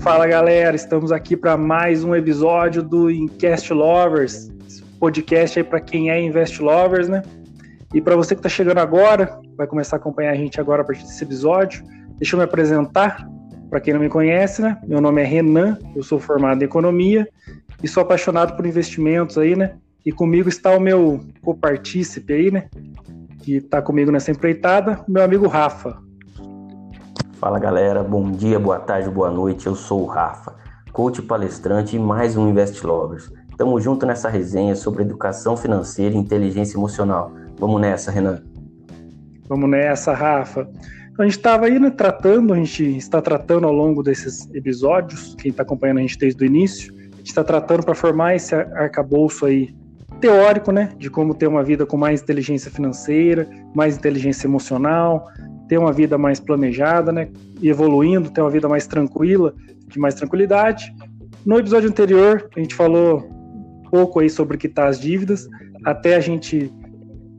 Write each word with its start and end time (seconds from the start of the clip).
Fala 0.00 0.28
galera, 0.28 0.76
estamos 0.76 1.10
aqui 1.10 1.36
para 1.36 1.56
mais 1.56 2.04
um 2.04 2.14
episódio 2.14 2.84
do 2.84 3.10
Invest 3.10 3.72
Lovers, 3.72 4.48
podcast 5.00 5.58
aí 5.58 5.64
para 5.64 5.80
quem 5.80 6.08
é 6.08 6.22
Invest 6.22 6.62
Lovers, 6.62 7.08
né? 7.08 7.22
E 7.92 8.00
para 8.00 8.14
você 8.14 8.34
que 8.34 8.38
está 8.38 8.48
chegando 8.48 8.78
agora, 8.78 9.40
vai 9.56 9.66
começar 9.66 9.96
a 9.96 9.98
acompanhar 9.98 10.30
a 10.30 10.36
gente 10.36 10.60
agora 10.60 10.82
a 10.82 10.84
partir 10.84 11.02
desse 11.02 11.24
episódio. 11.24 11.82
Deixa 12.16 12.36
eu 12.36 12.38
me 12.38 12.44
apresentar, 12.44 13.28
para 13.68 13.80
quem 13.80 13.92
não 13.92 14.00
me 14.00 14.08
conhece, 14.08 14.62
né? 14.62 14.78
Meu 14.86 15.00
nome 15.00 15.20
é 15.20 15.24
Renan, 15.24 15.76
eu 15.96 16.02
sou 16.04 16.20
formado 16.20 16.62
em 16.62 16.64
economia 16.64 17.28
e 17.82 17.88
sou 17.88 18.02
apaixonado 18.02 18.56
por 18.56 18.64
investimentos 18.66 19.36
aí, 19.36 19.56
né? 19.56 19.74
E 20.06 20.12
comigo 20.12 20.48
está 20.48 20.70
o 20.76 20.80
meu 20.80 21.20
copartícipe 21.42 22.32
aí, 22.32 22.50
né? 22.52 22.68
Que 23.42 23.56
está 23.56 23.82
comigo 23.82 24.12
nessa 24.12 24.30
empreitada, 24.30 25.04
meu 25.08 25.24
amigo 25.24 25.48
Rafa. 25.48 26.07
Fala 27.40 27.60
galera, 27.60 28.02
bom 28.02 28.32
dia, 28.32 28.58
boa 28.58 28.80
tarde, 28.80 29.08
boa 29.08 29.30
noite. 29.30 29.68
Eu 29.68 29.76
sou 29.76 30.02
o 30.02 30.06
Rafa, 30.06 30.56
coach 30.92 31.22
palestrante 31.22 31.94
e 31.94 31.98
mais 31.98 32.36
um 32.36 32.48
Invest 32.48 32.84
Lovers. 32.84 33.32
Tamo 33.56 33.80
junto 33.80 34.04
nessa 34.04 34.28
resenha 34.28 34.74
sobre 34.74 35.04
educação 35.04 35.56
financeira 35.56 36.16
e 36.16 36.18
inteligência 36.18 36.76
emocional. 36.76 37.30
Vamos 37.56 37.80
nessa, 37.80 38.10
Renan. 38.10 38.42
Vamos 39.48 39.70
nessa, 39.70 40.12
Rafa. 40.12 40.68
A 41.16 41.22
gente 41.22 41.36
estava 41.36 41.66
aí 41.66 41.78
né, 41.78 41.90
tratando, 41.90 42.52
a 42.52 42.56
gente 42.56 42.96
está 42.96 43.22
tratando 43.22 43.68
ao 43.68 43.72
longo 43.72 44.02
desses 44.02 44.52
episódios, 44.52 45.36
quem 45.36 45.52
está 45.52 45.62
acompanhando 45.62 45.98
a 45.98 46.00
gente 46.00 46.18
desde 46.18 46.42
o 46.42 46.44
início, 46.44 46.92
a 46.92 47.16
gente 47.18 47.28
está 47.28 47.44
tratando 47.44 47.84
para 47.84 47.94
formar 47.94 48.34
esse 48.34 48.52
arcabouço 48.52 49.46
aí 49.46 49.72
teórico, 50.20 50.72
né, 50.72 50.90
de 50.98 51.08
como 51.08 51.34
ter 51.34 51.46
uma 51.46 51.62
vida 51.62 51.86
com 51.86 51.96
mais 51.96 52.20
inteligência 52.20 52.68
financeira, 52.68 53.48
mais 53.72 53.96
inteligência 53.96 54.48
emocional, 54.48 55.28
ter 55.68 55.78
uma 55.78 55.92
vida 55.92 56.16
mais 56.16 56.40
planejada, 56.40 57.12
né? 57.12 57.28
E 57.60 57.68
evoluindo, 57.68 58.30
ter 58.30 58.40
uma 58.40 58.50
vida 58.50 58.68
mais 58.68 58.86
tranquila, 58.86 59.54
de 59.86 59.98
mais 59.98 60.14
tranquilidade. 60.14 60.94
No 61.44 61.58
episódio 61.58 61.88
anterior, 61.88 62.48
a 62.56 62.60
gente 62.60 62.74
falou 62.74 63.28
pouco 63.90 64.20
aí 64.20 64.28
sobre 64.28 64.58
quitar 64.58 64.88
as 64.88 65.00
dívidas, 65.00 65.48
até 65.84 66.16
a 66.16 66.20
gente 66.20 66.72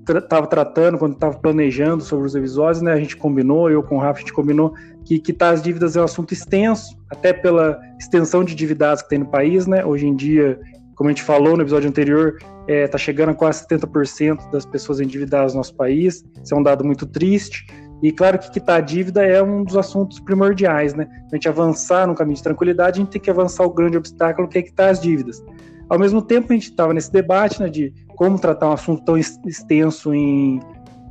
estava 0.07 0.47
tratando, 0.47 0.97
quando 0.97 1.13
estava 1.13 1.37
planejando 1.37 2.03
sobre 2.03 2.25
os 2.25 2.33
episódios, 2.33 2.81
né? 2.81 2.93
A 2.93 2.99
gente 2.99 3.15
combinou, 3.15 3.69
eu 3.69 3.83
com 3.83 3.97
o 3.97 3.99
Rafa, 3.99 4.19
a 4.19 4.21
gente 4.21 4.33
combinou 4.33 4.73
que 5.05 5.19
quitar 5.19 5.53
as 5.53 5.61
dívidas 5.61 5.95
é 5.95 6.01
um 6.01 6.05
assunto 6.05 6.33
extenso, 6.33 6.97
até 7.09 7.33
pela 7.33 7.79
extensão 7.99 8.43
de 8.43 8.55
dívidas 8.55 9.01
que 9.01 9.09
tem 9.09 9.19
no 9.19 9.27
país, 9.27 9.67
né? 9.67 9.85
Hoje 9.85 10.07
em 10.07 10.15
dia, 10.15 10.59
como 10.95 11.09
a 11.09 11.11
gente 11.11 11.23
falou 11.23 11.55
no 11.55 11.61
episódio 11.61 11.89
anterior, 11.89 12.37
está 12.37 12.73
é, 12.73 12.87
tá 12.87 12.97
chegando 12.97 13.29
a 13.29 13.33
quase 13.33 13.65
70% 13.67 14.51
das 14.51 14.65
pessoas 14.65 14.99
endividadas 14.99 15.53
no 15.53 15.59
nosso 15.59 15.75
país. 15.75 16.23
Isso 16.43 16.53
é 16.53 16.57
um 16.57 16.63
dado 16.63 16.83
muito 16.83 17.05
triste. 17.05 17.65
E 18.01 18.11
claro 18.11 18.39
que 18.39 18.49
quitar 18.49 18.77
a 18.77 18.81
dívida 18.81 19.25
é 19.25 19.43
um 19.43 19.63
dos 19.63 19.75
assuntos 19.75 20.19
primordiais, 20.19 20.93
né? 20.93 21.07
A 21.31 21.35
gente 21.35 21.49
avançar 21.49 22.07
no 22.07 22.15
caminho 22.15 22.37
de 22.37 22.43
tranquilidade, 22.43 22.99
a 22.99 23.03
gente 23.03 23.11
tem 23.11 23.21
que 23.21 23.29
avançar 23.29 23.63
o 23.63 23.69
grande 23.69 23.97
obstáculo 23.97 24.47
que 24.47 24.57
é 24.57 24.61
quitar 24.61 24.89
as 24.89 25.01
dívidas. 25.01 25.43
Ao 25.89 25.99
mesmo 25.99 26.21
tempo, 26.21 26.51
a 26.51 26.55
gente 26.55 26.69
estava 26.69 26.93
nesse 26.93 27.11
debate 27.11 27.59
né, 27.61 27.67
de 27.67 27.93
como 28.15 28.39
tratar 28.39 28.69
um 28.69 28.73
assunto 28.73 29.03
tão 29.03 29.17
extenso 29.17 30.13
em, 30.13 30.59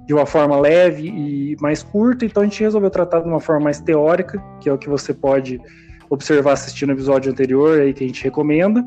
de 0.06 0.14
uma 0.14 0.24
forma 0.24 0.58
leve 0.58 1.08
e 1.08 1.56
mais 1.60 1.82
curta, 1.82 2.24
então 2.24 2.42
a 2.42 2.46
gente 2.46 2.62
resolveu 2.62 2.88
tratar 2.88 3.20
de 3.20 3.28
uma 3.28 3.40
forma 3.40 3.64
mais 3.64 3.80
teórica, 3.80 4.42
que 4.60 4.68
é 4.68 4.72
o 4.72 4.78
que 4.78 4.88
você 4.88 5.12
pode 5.12 5.60
observar 6.08 6.52
assistindo 6.52 6.90
o 6.90 6.92
episódio 6.92 7.30
anterior 7.30 7.80
aí 7.80 7.92
que 7.92 8.04
a 8.04 8.06
gente 8.06 8.22
recomenda. 8.22 8.84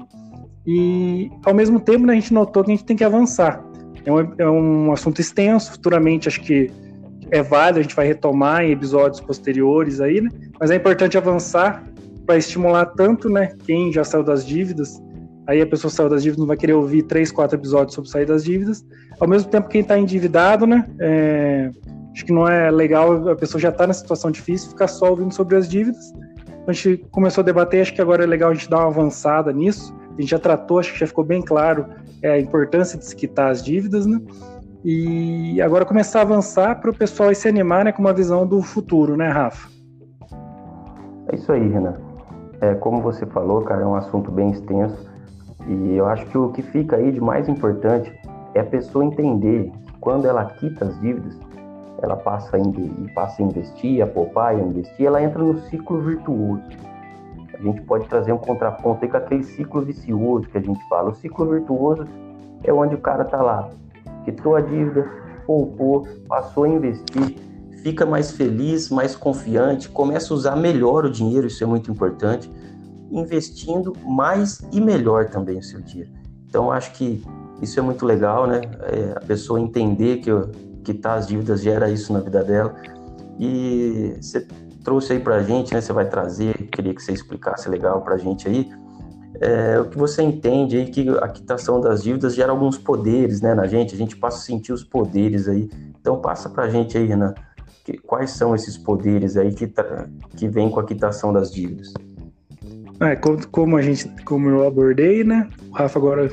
E 0.65 1.29
ao 1.45 1.53
mesmo 1.53 1.79
tempo, 1.79 2.05
né, 2.05 2.13
a 2.13 2.15
gente 2.15 2.33
notou 2.33 2.63
que 2.63 2.71
a 2.71 2.75
gente 2.75 2.85
tem 2.85 2.95
que 2.95 3.03
avançar. 3.03 3.63
É 4.05 4.11
um, 4.11 4.33
é 4.37 4.49
um 4.49 4.91
assunto 4.91 5.19
extenso, 5.19 5.73
futuramente 5.73 6.27
acho 6.27 6.41
que 6.41 6.71
é 7.31 7.41
válido, 7.41 7.79
a 7.79 7.81
gente 7.81 7.95
vai 7.95 8.05
retomar 8.05 8.63
em 8.63 8.71
episódios 8.71 9.21
posteriores 9.21 10.01
aí, 10.01 10.21
né? 10.21 10.29
Mas 10.59 10.69
é 10.69 10.75
importante 10.75 11.17
avançar 11.17 11.83
para 12.25 12.37
estimular 12.37 12.85
tanto, 12.85 13.29
né, 13.29 13.53
quem 13.65 13.91
já 13.91 14.03
saiu 14.03 14.23
das 14.23 14.45
dívidas, 14.45 15.01
aí 15.47 15.61
a 15.61 15.65
pessoa 15.65 15.91
saiu 15.91 16.07
das 16.07 16.21
dívidas 16.21 16.39
não 16.39 16.47
vai 16.47 16.57
querer 16.57 16.73
ouvir 16.73 17.03
três, 17.03 17.31
quatro 17.31 17.57
episódios 17.57 17.95
sobre 17.95 18.09
sair 18.09 18.25
das 18.25 18.43
dívidas, 18.43 18.85
ao 19.19 19.27
mesmo 19.27 19.49
tempo 19.49 19.67
quem 19.67 19.81
está 19.81 19.97
endividado, 19.97 20.67
né, 20.67 20.87
é, 20.99 21.71
acho 22.13 22.25
que 22.25 22.31
não 22.31 22.47
é 22.47 22.69
legal, 22.69 23.27
a 23.29 23.35
pessoa 23.35 23.59
já 23.59 23.69
está 23.69 23.87
na 23.87 23.93
situação 23.93 24.31
difícil, 24.31 24.69
ficar 24.69 24.87
só 24.87 25.09
ouvindo 25.09 25.33
sobre 25.33 25.55
as 25.55 25.67
dívidas, 25.67 26.13
a 26.67 26.71
gente 26.71 27.03
começou 27.11 27.41
a 27.41 27.45
debater, 27.45 27.81
acho 27.81 27.93
que 27.93 28.01
agora 28.01 28.23
é 28.23 28.27
legal 28.27 28.51
a 28.51 28.53
gente 28.53 28.69
dar 28.69 28.77
uma 28.77 28.87
avançada 28.87 29.51
nisso, 29.51 29.93
a 30.17 30.21
gente 30.21 30.29
já 30.29 30.39
tratou, 30.39 30.79
acho 30.79 30.93
que 30.93 30.99
já 30.99 31.07
ficou 31.07 31.23
bem 31.23 31.41
claro 31.41 31.87
é, 32.21 32.33
a 32.33 32.39
importância 32.39 32.99
de 32.99 33.05
se 33.05 33.15
quitar 33.15 33.49
as 33.49 33.63
dívidas, 33.63 34.05
né, 34.05 34.21
e 34.83 35.61
agora 35.61 35.85
começar 35.85 36.19
a 36.19 36.21
avançar 36.23 36.81
para 36.81 36.89
o 36.89 36.93
pessoal 36.93 37.33
se 37.35 37.47
animar 37.47 37.85
né, 37.85 37.91
com 37.91 38.01
uma 38.01 38.13
visão 38.13 38.47
do 38.47 38.63
futuro, 38.63 39.15
né, 39.15 39.29
Rafa? 39.29 39.69
É 41.27 41.35
isso 41.35 41.51
aí, 41.51 41.67
Renan. 41.67 41.95
É, 42.61 42.73
como 42.75 42.99
você 42.99 43.25
falou, 43.27 43.61
cara, 43.61 43.83
é 43.83 43.85
um 43.85 43.93
assunto 43.93 44.31
bem 44.31 44.49
extenso. 44.49 45.09
E 45.67 45.95
eu 45.95 46.07
acho 46.07 46.25
que 46.25 46.37
o 46.37 46.49
que 46.51 46.63
fica 46.63 46.95
aí 46.95 47.11
de 47.11 47.21
mais 47.21 47.47
importante 47.47 48.11
é 48.55 48.59
a 48.59 48.63
pessoa 48.63 49.05
entender 49.05 49.71
que 49.85 49.93
quando 49.99 50.25
ela 50.25 50.45
quita 50.45 50.85
as 50.85 50.99
dívidas, 50.99 51.39
ela 52.01 52.15
passa 52.15 52.57
a, 52.57 53.13
passa 53.13 53.43
a 53.43 53.45
investir, 53.45 54.01
a 54.01 54.07
poupar 54.07 54.57
e 54.57 54.61
a 54.61 54.63
investir, 54.63 55.05
ela 55.05 55.21
entra 55.21 55.43
no 55.43 55.59
ciclo 55.59 56.01
virtuoso. 56.01 56.63
A 57.53 57.61
gente 57.61 57.81
pode 57.81 58.07
trazer 58.07 58.33
um 58.33 58.39
contraponto 58.39 59.05
aí 59.05 59.11
com 59.11 59.17
aquele 59.17 59.43
ciclo 59.43 59.81
vicioso 59.81 60.49
que 60.49 60.57
a 60.57 60.61
gente 60.61 60.83
fala. 60.89 61.11
O 61.11 61.13
ciclo 61.13 61.45
virtuoso 61.45 62.07
é 62.63 62.73
onde 62.73 62.95
o 62.95 62.97
cara 62.97 63.23
tá 63.23 63.39
lá 63.39 63.69
quitou 64.25 64.55
a 64.55 64.61
dívida, 64.61 65.09
poupou, 65.45 66.07
passou 66.27 66.63
a 66.63 66.69
investir, 66.69 67.37
fica 67.83 68.05
mais 68.05 68.31
feliz, 68.31 68.89
mais 68.89 69.15
confiante, 69.15 69.89
começa 69.89 70.33
a 70.33 70.37
usar 70.37 70.55
melhor 70.55 71.05
o 71.05 71.09
dinheiro, 71.09 71.47
isso 71.47 71.63
é 71.63 71.67
muito 71.67 71.91
importante, 71.91 72.51
investindo 73.11 73.93
mais 74.05 74.61
e 74.71 74.79
melhor 74.79 75.29
também 75.29 75.57
o 75.57 75.63
seu 75.63 75.81
dinheiro. 75.81 76.11
Então, 76.47 76.71
acho 76.71 76.93
que 76.93 77.23
isso 77.61 77.79
é 77.79 77.81
muito 77.81 78.05
legal, 78.05 78.47
né? 78.47 78.61
É, 78.83 79.13
a 79.15 79.21
pessoa 79.21 79.59
entender 79.59 80.17
que 80.17 80.31
quitar 80.83 81.17
as 81.17 81.27
dívidas 81.27 81.61
gera 81.61 81.89
isso 81.89 82.11
na 82.11 82.19
vida 82.19 82.43
dela. 82.43 82.75
E 83.39 84.15
você 84.19 84.45
trouxe 84.83 85.13
aí 85.13 85.19
pra 85.19 85.41
gente, 85.43 85.73
né? 85.73 85.81
Você 85.81 85.93
vai 85.93 86.07
trazer, 86.07 86.53
queria 86.71 86.93
que 86.93 87.01
você 87.01 87.11
explicasse 87.11 87.69
legal 87.69 88.01
pra 88.01 88.17
gente 88.17 88.47
aí 88.47 88.71
é, 89.41 89.79
o 89.79 89.85
que 89.85 89.97
você 89.97 90.21
entende 90.21 90.77
aí 90.77 90.85
que 90.85 91.09
a 91.19 91.27
quitação 91.27 91.81
das 91.81 92.03
dívidas 92.03 92.35
gera 92.35 92.51
alguns 92.51 92.77
poderes 92.77 93.41
né, 93.41 93.55
na 93.55 93.65
gente, 93.65 93.95
a 93.95 93.97
gente 93.97 94.15
passa 94.15 94.37
a 94.37 94.41
sentir 94.41 94.71
os 94.71 94.83
poderes 94.83 95.47
aí. 95.47 95.67
Então 95.99 96.21
passa 96.21 96.47
para 96.47 96.65
a 96.65 96.69
gente 96.69 96.95
aí, 96.95 97.07
Renan, 97.07 97.33
que, 97.83 97.97
quais 97.97 98.29
são 98.29 98.53
esses 98.53 98.77
poderes 98.77 99.35
aí 99.37 99.51
que, 99.51 99.67
que 100.35 100.47
vem 100.47 100.69
com 100.69 100.79
a 100.79 100.85
quitação 100.85 101.33
das 101.33 101.51
dívidas? 101.51 101.91
É, 102.99 103.15
como, 103.15 103.47
como, 103.47 103.77
a 103.77 103.81
gente, 103.81 104.07
como 104.25 104.47
eu 104.47 104.67
abordei, 104.67 105.23
né? 105.23 105.49
O 105.71 105.73
Rafa 105.73 105.97
agora 105.97 106.29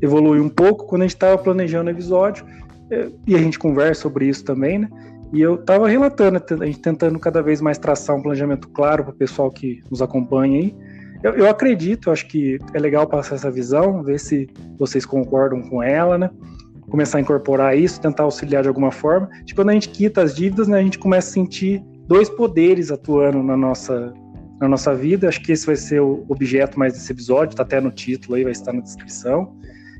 evoluiu 0.00 0.42
um 0.42 0.48
pouco 0.48 0.86
quando 0.86 1.02
a 1.02 1.04
gente 1.04 1.14
estava 1.14 1.36
planejando 1.36 1.90
o 1.90 1.92
episódio 1.92 2.46
é, 2.90 3.10
e 3.26 3.34
a 3.34 3.38
gente 3.38 3.58
conversa 3.58 4.00
sobre 4.00 4.28
isso 4.28 4.42
também, 4.42 4.78
né? 4.78 4.88
E 5.30 5.42
eu 5.42 5.56
estava 5.56 5.88
relatando, 5.88 6.42
a 6.62 6.64
gente 6.64 6.78
tentando 6.78 7.18
cada 7.18 7.42
vez 7.42 7.60
mais 7.60 7.76
traçar 7.76 8.16
um 8.16 8.22
planejamento 8.22 8.66
claro 8.68 9.04
para 9.04 9.12
o 9.12 9.16
pessoal 9.16 9.50
que 9.50 9.82
nos 9.90 10.00
acompanha 10.00 10.58
aí 10.58 10.95
eu, 11.26 11.34
eu 11.34 11.50
acredito, 11.50 12.12
acho 12.12 12.28
que 12.28 12.56
é 12.72 12.78
legal 12.78 13.04
passar 13.08 13.34
essa 13.34 13.50
visão, 13.50 14.00
ver 14.00 14.20
se 14.20 14.48
vocês 14.78 15.04
concordam 15.04 15.60
com 15.60 15.82
ela, 15.82 16.16
né? 16.16 16.30
Começar 16.88 17.18
a 17.18 17.20
incorporar 17.20 17.76
isso, 17.76 18.00
tentar 18.00 18.22
auxiliar 18.22 18.62
de 18.62 18.68
alguma 18.68 18.92
forma. 18.92 19.28
Tipo, 19.44 19.60
quando 19.60 19.70
a 19.70 19.72
gente 19.72 19.88
quita 19.88 20.22
as 20.22 20.36
dívidas, 20.36 20.68
né, 20.68 20.78
a 20.78 20.82
gente 20.82 21.00
começa 21.00 21.28
a 21.28 21.32
sentir 21.32 21.82
dois 22.06 22.30
poderes 22.30 22.92
atuando 22.92 23.42
na 23.42 23.56
nossa, 23.56 24.14
na 24.60 24.68
nossa 24.68 24.94
vida. 24.94 25.28
Acho 25.28 25.42
que 25.42 25.50
esse 25.50 25.66
vai 25.66 25.74
ser 25.74 26.00
o 26.00 26.24
objeto 26.28 26.78
mais 26.78 26.92
desse 26.92 27.10
episódio, 27.10 27.54
está 27.54 27.64
até 27.64 27.80
no 27.80 27.90
título 27.90 28.36
aí, 28.36 28.44
vai 28.44 28.52
estar 28.52 28.72
na 28.72 28.80
descrição. 28.80 29.52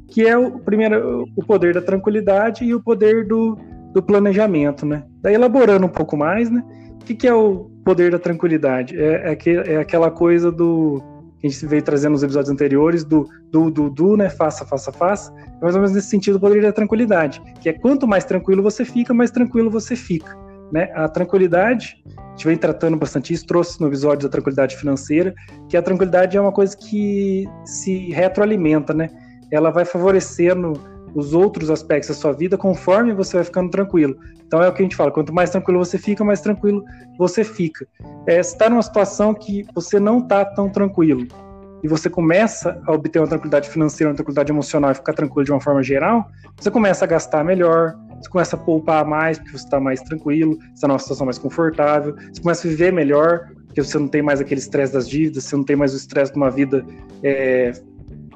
Que 0.09 0.29
é 0.29 0.39
o 0.39 0.61
primeiro, 0.61 1.25
o 1.35 1.45
poder 1.45 1.75
da 1.75 1.83
tranquilidade 1.83 2.65
e 2.65 2.73
o 2.73 2.81
poder 2.81 3.27
do, 3.27 3.59
do 3.93 4.01
planejamento, 4.01 4.87
né? 4.87 5.03
Daí 5.21 5.35
elaborando 5.35 5.87
um 5.87 5.91
pouco 5.91 6.17
mais, 6.17 6.49
né? 6.49 6.63
O 6.93 7.05
que, 7.05 7.17
que 7.17 7.27
é 7.27 7.35
o 7.35 7.69
poder 7.85 8.13
da 8.13 8.19
tranquilidade? 8.21 8.97
É, 8.97 9.33
é, 9.33 9.35
que, 9.35 9.51
é 9.51 9.79
aquela 9.79 10.09
coisa 10.09 10.53
do 10.53 11.03
que 11.49 11.57
a 11.57 11.59
gente 11.61 11.67
veio 11.67 11.83
trazendo 11.83 12.13
nos 12.13 12.23
episódios 12.23 12.51
anteriores, 12.51 13.05
do 13.05 13.29
do, 13.51 13.71
do, 13.71 13.91
do, 13.91 14.17
né? 14.17 14.29
Faça, 14.29 14.65
faça, 14.67 14.93
faça. 14.93 15.33
É 15.33 15.63
mais 15.63 15.75
ou 15.75 15.81
menos 15.81 15.93
nesse 15.93 16.09
sentido 16.09 16.37
o 16.37 16.41
poder 16.41 16.63
da 16.63 16.73
tranquilidade. 16.73 17.41
Que 17.61 17.69
é 17.69 17.73
quanto 17.73 18.07
mais 18.07 18.25
tranquilo 18.25 18.63
você 18.63 18.85
fica, 18.85 19.15
mais 19.15 19.31
tranquilo 19.31 19.71
você 19.71 19.97
fica. 19.97 20.37
Né? 20.73 20.91
A 20.95 21.09
tranquilidade, 21.09 22.03
a 22.17 22.31
gente 22.31 22.47
vem 22.47 22.57
tratando 22.57 22.97
bastante 22.97 23.33
isso, 23.33 23.47
trouxe 23.47 23.81
no 23.81 23.87
episódio 23.87 24.29
da 24.29 24.33
tranquilidade 24.33 24.77
financeira, 24.77 25.35
que 25.69 25.77
a 25.77 25.83
tranquilidade 25.83 26.37
é 26.37 26.41
uma 26.41 26.53
coisa 26.53 26.77
que 26.77 27.49
se 27.65 28.11
retroalimenta, 28.11 28.93
né? 28.93 29.09
Ela 29.51 29.71
vai 29.71 29.85
favorecendo 29.85 30.73
os 31.17 31.33
outros 31.33 31.71
aspectos 31.71 32.11
da 32.11 32.15
sua 32.15 32.33
vida 32.33 32.59
conforme 32.59 33.15
você 33.15 33.39
vai 33.39 33.45
ficando 33.45 33.71
tranquilo. 33.71 34.17
Então 34.47 34.63
é 34.63 34.69
o 34.69 34.73
que 34.73 34.83
a 34.83 34.85
gente 34.85 34.95
fala: 34.95 35.11
quanto 35.11 35.33
mais 35.33 35.49
tranquilo 35.49 35.79
você 35.79 35.97
fica, 35.99 36.23
mais 36.23 36.43
tranquilo 36.43 36.85
você 37.19 37.43
fica. 37.43 37.89
É, 38.27 38.41
se 38.43 38.53
está 38.53 38.69
numa 38.69 38.83
situação 38.83 39.33
que 39.33 39.65
você 39.75 39.99
não 39.99 40.19
está 40.19 40.45
tão 40.45 40.69
tranquilo 40.69 41.27
e 41.83 41.89
você 41.89 42.11
começa 42.11 42.81
a 42.87 42.93
obter 42.93 43.19
uma 43.19 43.29
tranquilidade 43.29 43.69
financeira, 43.71 44.11
uma 44.11 44.17
tranquilidade 44.17 44.53
emocional 44.53 44.91
e 44.91 44.95
ficar 44.95 45.15
tranquilo 45.15 45.45
de 45.45 45.53
uma 45.53 45.61
forma 45.61 45.83
geral, 45.83 46.27
você 46.57 46.71
começa 46.71 47.05
a 47.05 47.09
gastar 47.09 47.43
melhor, 47.45 47.97
você 48.21 48.29
começa 48.29 48.57
a 48.57 48.59
poupar 48.59 49.07
mais 49.07 49.39
porque 49.39 49.53
você 49.53 49.65
está 49.65 49.81
mais 49.81 50.01
tranquilo, 50.03 50.59
está 50.75 50.87
numa 50.87 50.99
situação 50.99 51.25
mais 51.25 51.39
confortável, 51.39 52.15
você 52.31 52.43
começa 52.43 52.67
a 52.67 52.71
viver 52.71 52.93
melhor, 52.93 53.49
porque 53.67 53.83
você 53.83 53.99
não 53.99 54.09
tem 54.09 54.21
mais 54.21 54.41
aquele 54.41 54.61
estresse 54.61 54.93
das 54.93 55.09
dívidas, 55.09 55.45
você 55.45 55.57
não 55.57 55.65
tem 55.65 55.77
mais 55.77 55.95
o 55.95 55.97
estresse 55.97 56.33
de 56.33 56.37
uma 56.37 56.51
vida 56.51 56.85
é, 57.23 57.73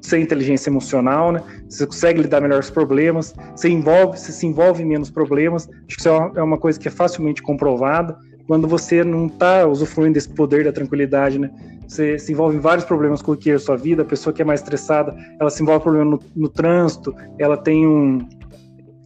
sem 0.01 0.23
inteligência 0.23 0.71
emocional, 0.71 1.33
né? 1.33 1.43
Você 1.69 1.87
consegue 1.87 2.23
lidar 2.23 2.41
melhor 2.41 2.61
os 2.61 2.71
problemas, 2.71 3.35
você 3.55 3.69
envolve, 3.69 4.19
você 4.19 4.33
se 4.33 4.47
envolve 4.47 4.83
em 4.83 4.87
menos 4.87 5.11
problemas. 5.11 5.69
Acho 5.69 5.97
que 5.97 6.01
isso 6.01 6.09
é 6.09 6.13
uma, 6.13 6.33
é 6.37 6.43
uma 6.43 6.59
coisa 6.59 6.79
que 6.79 6.89
é 6.89 6.91
facilmente 6.91 7.43
comprovada. 7.43 8.19
Quando 8.47 8.67
você 8.67 9.05
não 9.05 9.27
está 9.27 9.67
usufruindo 9.67 10.15
desse 10.15 10.29
poder 10.29 10.65
da 10.65 10.73
tranquilidade, 10.73 11.39
né? 11.39 11.51
Você 11.87 12.19
se 12.19 12.33
envolve 12.33 12.57
em 12.57 12.61
vários 12.61 12.85
problemas 12.85 13.21
que 13.41 13.51
é 13.51 13.55
a 13.55 13.59
sua 13.59 13.77
vida. 13.77 14.03
A 14.03 14.05
pessoa 14.05 14.33
que 14.33 14.43
é 14.43 14.45
mais 14.45 14.61
estressada, 14.61 15.15
ela 15.41 15.51
se 15.51 15.63
envolve 15.63 15.81
em 15.81 15.83
problema 15.83 16.11
no, 16.13 16.21
no 16.37 16.49
trânsito, 16.49 17.15
ela 17.39 17.57
tem 17.57 17.87
um 17.87 18.29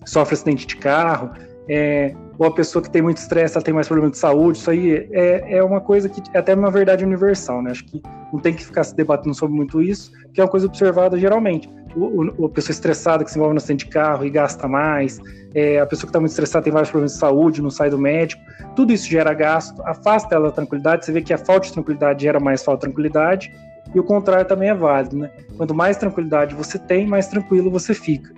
sofre 0.05 0.35
acidente 0.35 0.67
de 0.67 0.77
carro, 0.77 1.31
é, 1.69 2.15
ou 2.39 2.47
a 2.47 2.51
pessoa 2.51 2.83
que 2.83 2.91
tem 2.91 3.01
muito 3.01 3.19
estresse, 3.19 3.57
ela 3.57 3.65
tem 3.65 3.73
mais 3.73 3.87
problema 3.87 4.11
de 4.11 4.19
saúde, 4.19 4.59
isso 4.59 4.71
aí 4.71 5.09
é, 5.13 5.57
é 5.57 5.63
uma 5.63 5.81
coisa 5.81 6.09
que 6.09 6.23
é 6.35 6.39
até 6.39 6.55
uma 6.55 6.71
verdade 6.71 7.05
universal, 7.05 7.63
né? 7.63 7.71
Acho 7.71 7.85
que 7.85 8.03
não 8.33 8.41
tem 8.41 8.53
que 8.53 8.65
ficar 8.65 8.85
se 8.85 8.95
debatendo 8.95 9.35
sobre 9.35 9.57
muito 9.57 9.81
isso, 9.81 10.11
que 10.33 10.41
é 10.41 10.45
uma 10.45 10.51
coisa 10.51 10.67
observada 10.67 11.19
geralmente. 11.19 11.71
O, 11.97 12.47
a 12.47 12.49
pessoa 12.49 12.73
estressada 12.73 13.25
que 13.25 13.31
se 13.31 13.39
envolve 13.39 13.55
no 13.55 13.59
acidente 13.59 13.85
de 13.85 13.91
carro 13.91 14.25
e 14.25 14.31
gasta 14.31 14.67
mais, 14.67 15.21
é, 15.55 15.79
a 15.79 15.87
pessoa 15.87 16.07
que 16.07 16.11
está 16.11 16.19
muito 16.19 16.33
estressada 16.33 16.65
tem 16.65 16.73
vários 16.73 16.91
problemas 16.91 17.13
de 17.13 17.19
saúde, 17.19 17.63
não 17.63 17.71
sai 17.71 17.89
do 17.89 17.99
médico, 17.99 18.43
tudo 18.75 18.93
isso 18.93 19.09
gera 19.09 19.33
gasto, 19.33 19.81
afasta 19.85 20.35
ela 20.35 20.49
da 20.49 20.53
tranquilidade, 20.53 21.05
você 21.05 21.13
vê 21.13 21.23
que 21.23 21.33
a 21.33 21.39
falta 21.39 21.69
de 21.69 21.73
tranquilidade 21.73 22.25
gera 22.25 22.41
mais 22.41 22.65
falta 22.65 22.81
de 22.81 22.93
tranquilidade, 22.93 23.53
e 23.95 24.01
o 24.01 24.03
contrário 24.03 24.45
também 24.45 24.71
é 24.71 24.75
válido, 24.75 25.17
né? 25.17 25.31
Quanto 25.57 25.73
mais 25.73 25.97
tranquilidade 25.97 26.55
você 26.55 26.79
tem, 26.79 27.07
mais 27.07 27.29
tranquilo 27.29 27.71
você 27.71 27.95
fica. 27.95 28.33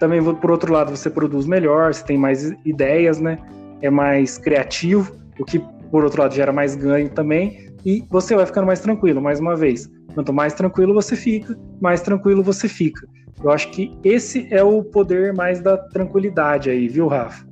Também, 0.00 0.20
por 0.34 0.50
outro 0.50 0.72
lado, 0.72 0.96
você 0.96 1.10
produz 1.10 1.44
melhor, 1.44 1.92
você 1.92 2.02
tem 2.02 2.16
mais 2.16 2.50
ideias, 2.64 3.20
né? 3.20 3.38
É 3.82 3.90
mais 3.90 4.38
criativo, 4.38 5.14
o 5.38 5.44
que, 5.44 5.58
por 5.90 6.04
outro 6.04 6.22
lado, 6.22 6.34
gera 6.34 6.52
mais 6.52 6.74
ganho 6.74 7.10
também. 7.10 7.70
E 7.84 8.02
você 8.10 8.34
vai 8.34 8.46
ficando 8.46 8.66
mais 8.66 8.80
tranquilo, 8.80 9.20
mais 9.20 9.40
uma 9.40 9.54
vez. 9.54 9.90
Quanto 10.14 10.32
mais 10.32 10.54
tranquilo 10.54 10.94
você 10.94 11.14
fica, 11.14 11.54
mais 11.82 12.00
tranquilo 12.00 12.42
você 12.42 12.66
fica. 12.66 13.06
Eu 13.44 13.50
acho 13.50 13.70
que 13.70 13.94
esse 14.02 14.48
é 14.50 14.62
o 14.62 14.82
poder 14.82 15.34
mais 15.34 15.60
da 15.60 15.76
tranquilidade 15.76 16.70
aí, 16.70 16.88
viu, 16.88 17.06
Rafa? 17.06 17.46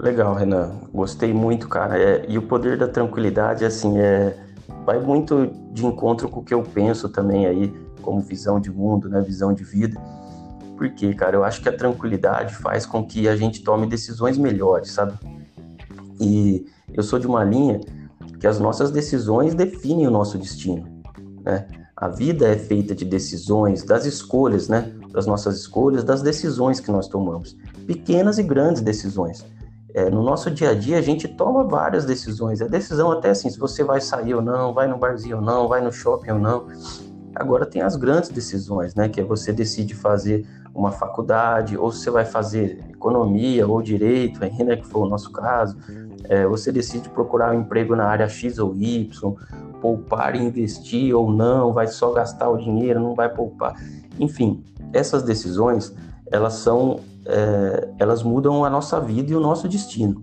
Legal, 0.00 0.34
Renan. 0.34 0.80
Gostei 0.92 1.32
muito, 1.32 1.68
cara. 1.68 1.96
É, 1.96 2.26
e 2.28 2.36
o 2.36 2.42
poder 2.42 2.76
da 2.76 2.88
tranquilidade, 2.88 3.64
assim, 3.64 3.98
é, 3.98 4.36
vai 4.84 4.98
muito 4.98 5.52
de 5.72 5.86
encontro 5.86 6.28
com 6.28 6.40
o 6.40 6.44
que 6.44 6.52
eu 6.52 6.64
penso 6.64 7.08
também 7.08 7.46
aí, 7.46 7.72
como 8.02 8.20
visão 8.20 8.58
de 8.58 8.72
mundo, 8.72 9.08
né, 9.08 9.20
visão 9.20 9.52
de 9.52 9.62
vida. 9.62 10.00
Porque, 10.76 11.14
cara, 11.14 11.36
eu 11.36 11.44
acho 11.44 11.62
que 11.62 11.68
a 11.68 11.76
tranquilidade 11.76 12.54
faz 12.56 12.84
com 12.84 13.04
que 13.04 13.28
a 13.28 13.36
gente 13.36 13.62
tome 13.62 13.86
decisões 13.86 14.36
melhores, 14.36 14.90
sabe? 14.90 15.18
E 16.20 16.66
eu 16.92 17.02
sou 17.02 17.18
de 17.18 17.26
uma 17.26 17.44
linha 17.44 17.80
que 18.40 18.46
as 18.46 18.58
nossas 18.58 18.90
decisões 18.90 19.54
definem 19.54 20.06
o 20.06 20.10
nosso 20.10 20.38
destino, 20.38 20.86
né? 21.42 21.66
A 21.96 22.08
vida 22.08 22.48
é 22.48 22.58
feita 22.58 22.94
de 22.94 23.04
decisões, 23.04 23.84
das 23.84 24.04
escolhas, 24.04 24.68
né? 24.68 24.92
Das 25.12 25.26
nossas 25.26 25.56
escolhas, 25.56 26.02
das 26.02 26.22
decisões 26.22 26.80
que 26.80 26.90
nós 26.90 27.06
tomamos. 27.06 27.56
Pequenas 27.86 28.36
e 28.36 28.42
grandes 28.42 28.82
decisões. 28.82 29.44
É, 29.94 30.10
no 30.10 30.24
nosso 30.24 30.50
dia 30.50 30.70
a 30.70 30.74
dia, 30.74 30.98
a 30.98 31.02
gente 31.02 31.28
toma 31.28 31.62
várias 31.62 32.04
decisões. 32.04 32.60
É 32.60 32.68
decisão 32.68 33.12
até 33.12 33.30
assim, 33.30 33.48
se 33.48 33.58
você 33.58 33.84
vai 33.84 34.00
sair 34.00 34.34
ou 34.34 34.42
não, 34.42 34.74
vai 34.74 34.88
no 34.88 34.98
barzinho 34.98 35.36
ou 35.36 35.42
não, 35.42 35.68
vai 35.68 35.80
no 35.80 35.92
shopping 35.92 36.32
ou 36.32 36.38
não. 36.38 36.66
Agora 37.34 37.66
tem 37.66 37.82
as 37.82 37.96
grandes 37.96 38.30
decisões, 38.30 38.94
né? 38.94 39.08
Que 39.08 39.20
é 39.20 39.24
você 39.24 39.52
decide 39.52 39.94
fazer 39.94 40.46
uma 40.74 40.90
faculdade, 40.90 41.76
ou 41.76 41.92
você 41.92 42.10
vai 42.10 42.24
fazer 42.24 42.84
economia 42.90 43.66
ou 43.66 43.80
direito, 43.80 44.42
ainda 44.42 44.76
que 44.76 44.86
for 44.86 45.06
o 45.06 45.08
nosso 45.08 45.30
caso, 45.30 45.76
é, 46.24 46.46
você 46.46 46.72
decide 46.72 47.08
procurar 47.08 47.54
um 47.54 47.60
emprego 47.60 47.94
na 47.94 48.06
área 48.06 48.28
X 48.28 48.58
ou 48.58 48.74
Y, 48.74 49.36
poupar 49.80 50.34
e 50.34 50.42
investir 50.42 51.14
ou 51.14 51.32
não, 51.32 51.72
vai 51.72 51.86
só 51.86 52.12
gastar 52.12 52.48
o 52.48 52.56
dinheiro, 52.56 53.00
não 53.00 53.14
vai 53.14 53.28
poupar. 53.28 53.74
Enfim, 54.18 54.64
essas 54.92 55.22
decisões, 55.22 55.94
elas 56.30 56.54
são, 56.54 57.00
é, 57.26 57.88
elas 57.98 58.22
mudam 58.22 58.64
a 58.64 58.70
nossa 58.70 59.00
vida 59.00 59.32
e 59.32 59.36
o 59.36 59.40
nosso 59.40 59.68
destino. 59.68 60.22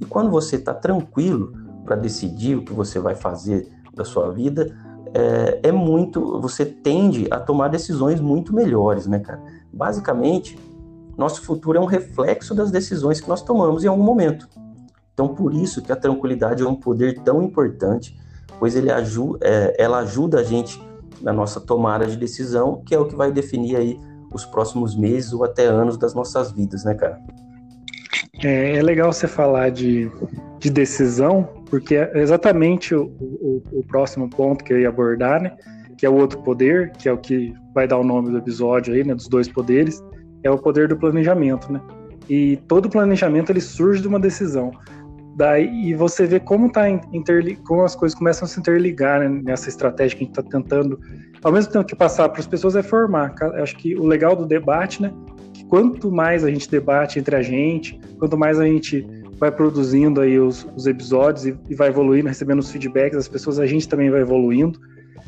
E 0.00 0.04
quando 0.04 0.30
você 0.30 0.56
está 0.56 0.72
tranquilo 0.74 1.52
para 1.84 1.96
decidir 1.96 2.56
o 2.56 2.64
que 2.64 2.72
você 2.72 2.98
vai 2.98 3.14
fazer 3.14 3.68
da 3.94 4.04
sua 4.04 4.30
vida, 4.30 4.74
é, 5.14 5.68
é, 5.68 5.72
muito, 5.72 6.40
você 6.40 6.64
tende 6.64 7.26
a 7.30 7.38
tomar 7.38 7.68
decisões 7.68 8.20
muito 8.20 8.54
melhores, 8.54 9.06
né, 9.06 9.18
cara? 9.18 9.42
Basicamente, 9.72 10.58
nosso 11.16 11.42
futuro 11.42 11.78
é 11.78 11.80
um 11.80 11.86
reflexo 11.86 12.54
das 12.54 12.70
decisões 12.70 13.20
que 13.20 13.28
nós 13.28 13.42
tomamos 13.42 13.84
em 13.84 13.88
algum 13.88 14.02
momento. 14.02 14.48
Então, 15.12 15.28
por 15.28 15.52
isso 15.52 15.82
que 15.82 15.92
a 15.92 15.96
tranquilidade 15.96 16.62
é 16.62 16.66
um 16.66 16.74
poder 16.74 17.20
tão 17.20 17.42
importante, 17.42 18.18
pois 18.58 18.74
ele 18.74 18.90
ajuda, 18.90 19.38
é, 19.42 19.76
ela 19.78 19.98
ajuda 19.98 20.40
a 20.40 20.42
gente 20.42 20.82
na 21.20 21.32
nossa 21.32 21.60
tomada 21.60 22.06
de 22.06 22.16
decisão, 22.16 22.82
que 22.84 22.94
é 22.94 22.98
o 22.98 23.06
que 23.06 23.14
vai 23.14 23.30
definir 23.30 23.76
aí 23.76 24.00
os 24.32 24.44
próximos 24.44 24.96
meses 24.96 25.32
ou 25.32 25.44
até 25.44 25.66
anos 25.66 25.96
das 25.96 26.14
nossas 26.14 26.50
vidas, 26.50 26.84
né, 26.84 26.94
cara? 26.94 27.20
É, 28.42 28.76
é 28.76 28.82
legal 28.82 29.12
você 29.12 29.28
falar 29.28 29.70
de, 29.70 30.10
de 30.58 30.70
decisão, 30.70 31.48
porque 31.72 31.96
é 31.96 32.18
exatamente 32.20 32.94
o, 32.94 33.04
o, 33.18 33.62
o, 33.72 33.82
próximo 33.84 34.28
ponto 34.28 34.62
que 34.62 34.74
eu 34.74 34.80
ia 34.80 34.90
abordar, 34.90 35.40
né? 35.40 35.56
Que 35.96 36.04
é 36.04 36.10
o 36.10 36.14
outro 36.14 36.38
poder, 36.42 36.92
que 36.98 37.08
é 37.08 37.12
o 37.12 37.16
que 37.16 37.54
vai 37.74 37.88
dar 37.88 37.96
o 37.96 38.04
nome 38.04 38.30
do 38.30 38.36
episódio 38.36 38.92
aí, 38.92 39.02
né? 39.02 39.14
Dos 39.14 39.26
dois 39.26 39.48
poderes, 39.48 40.04
é 40.42 40.50
o 40.50 40.58
poder 40.58 40.86
do 40.86 40.98
planejamento, 40.98 41.72
né? 41.72 41.80
E 42.28 42.58
todo 42.68 42.90
planejamento 42.90 43.50
ele 43.50 43.62
surge 43.62 44.02
de 44.02 44.06
uma 44.06 44.20
decisão. 44.20 44.70
Daí 45.34 45.88
e 45.88 45.94
você 45.94 46.26
vê 46.26 46.38
como 46.38 46.70
tá 46.70 46.82
como 47.64 47.84
as 47.84 47.96
coisas 47.96 48.18
começam 48.18 48.44
a 48.44 48.48
se 48.48 48.60
interligar 48.60 49.20
né, 49.20 49.40
nessa 49.42 49.70
estratégia 49.70 50.18
que 50.18 50.24
a 50.24 50.26
gente 50.26 50.38
está 50.38 50.42
tentando, 50.42 51.00
ao 51.42 51.52
mesmo 51.52 51.72
tempo 51.72 51.86
que 51.86 51.96
passar 51.96 52.28
para 52.28 52.40
as 52.40 52.46
pessoas 52.46 52.76
é 52.76 52.82
formar. 52.82 53.34
Acho 53.62 53.78
que 53.78 53.96
o 53.96 54.04
legal 54.04 54.36
do 54.36 54.44
debate, 54.44 55.00
né? 55.00 55.10
Que 55.54 55.64
quanto 55.64 56.12
mais 56.12 56.44
a 56.44 56.50
gente 56.50 56.70
debate 56.70 57.18
entre 57.18 57.34
a 57.34 57.40
gente, 57.40 57.98
quanto 58.18 58.36
mais 58.36 58.60
a 58.60 58.66
gente 58.66 59.06
vai 59.42 59.50
produzindo 59.50 60.20
aí 60.20 60.38
os, 60.38 60.64
os 60.76 60.86
episódios 60.86 61.46
e, 61.46 61.58
e, 61.68 61.74
vai 61.74 61.88
evoluindo, 61.88 62.28
recebendo 62.28 62.60
os 62.60 62.70
feedbacks 62.70 63.16
das 63.16 63.26
pessoas, 63.26 63.58
a 63.58 63.66
gente 63.66 63.88
também 63.88 64.08
vai 64.08 64.20
evoluindo. 64.20 64.78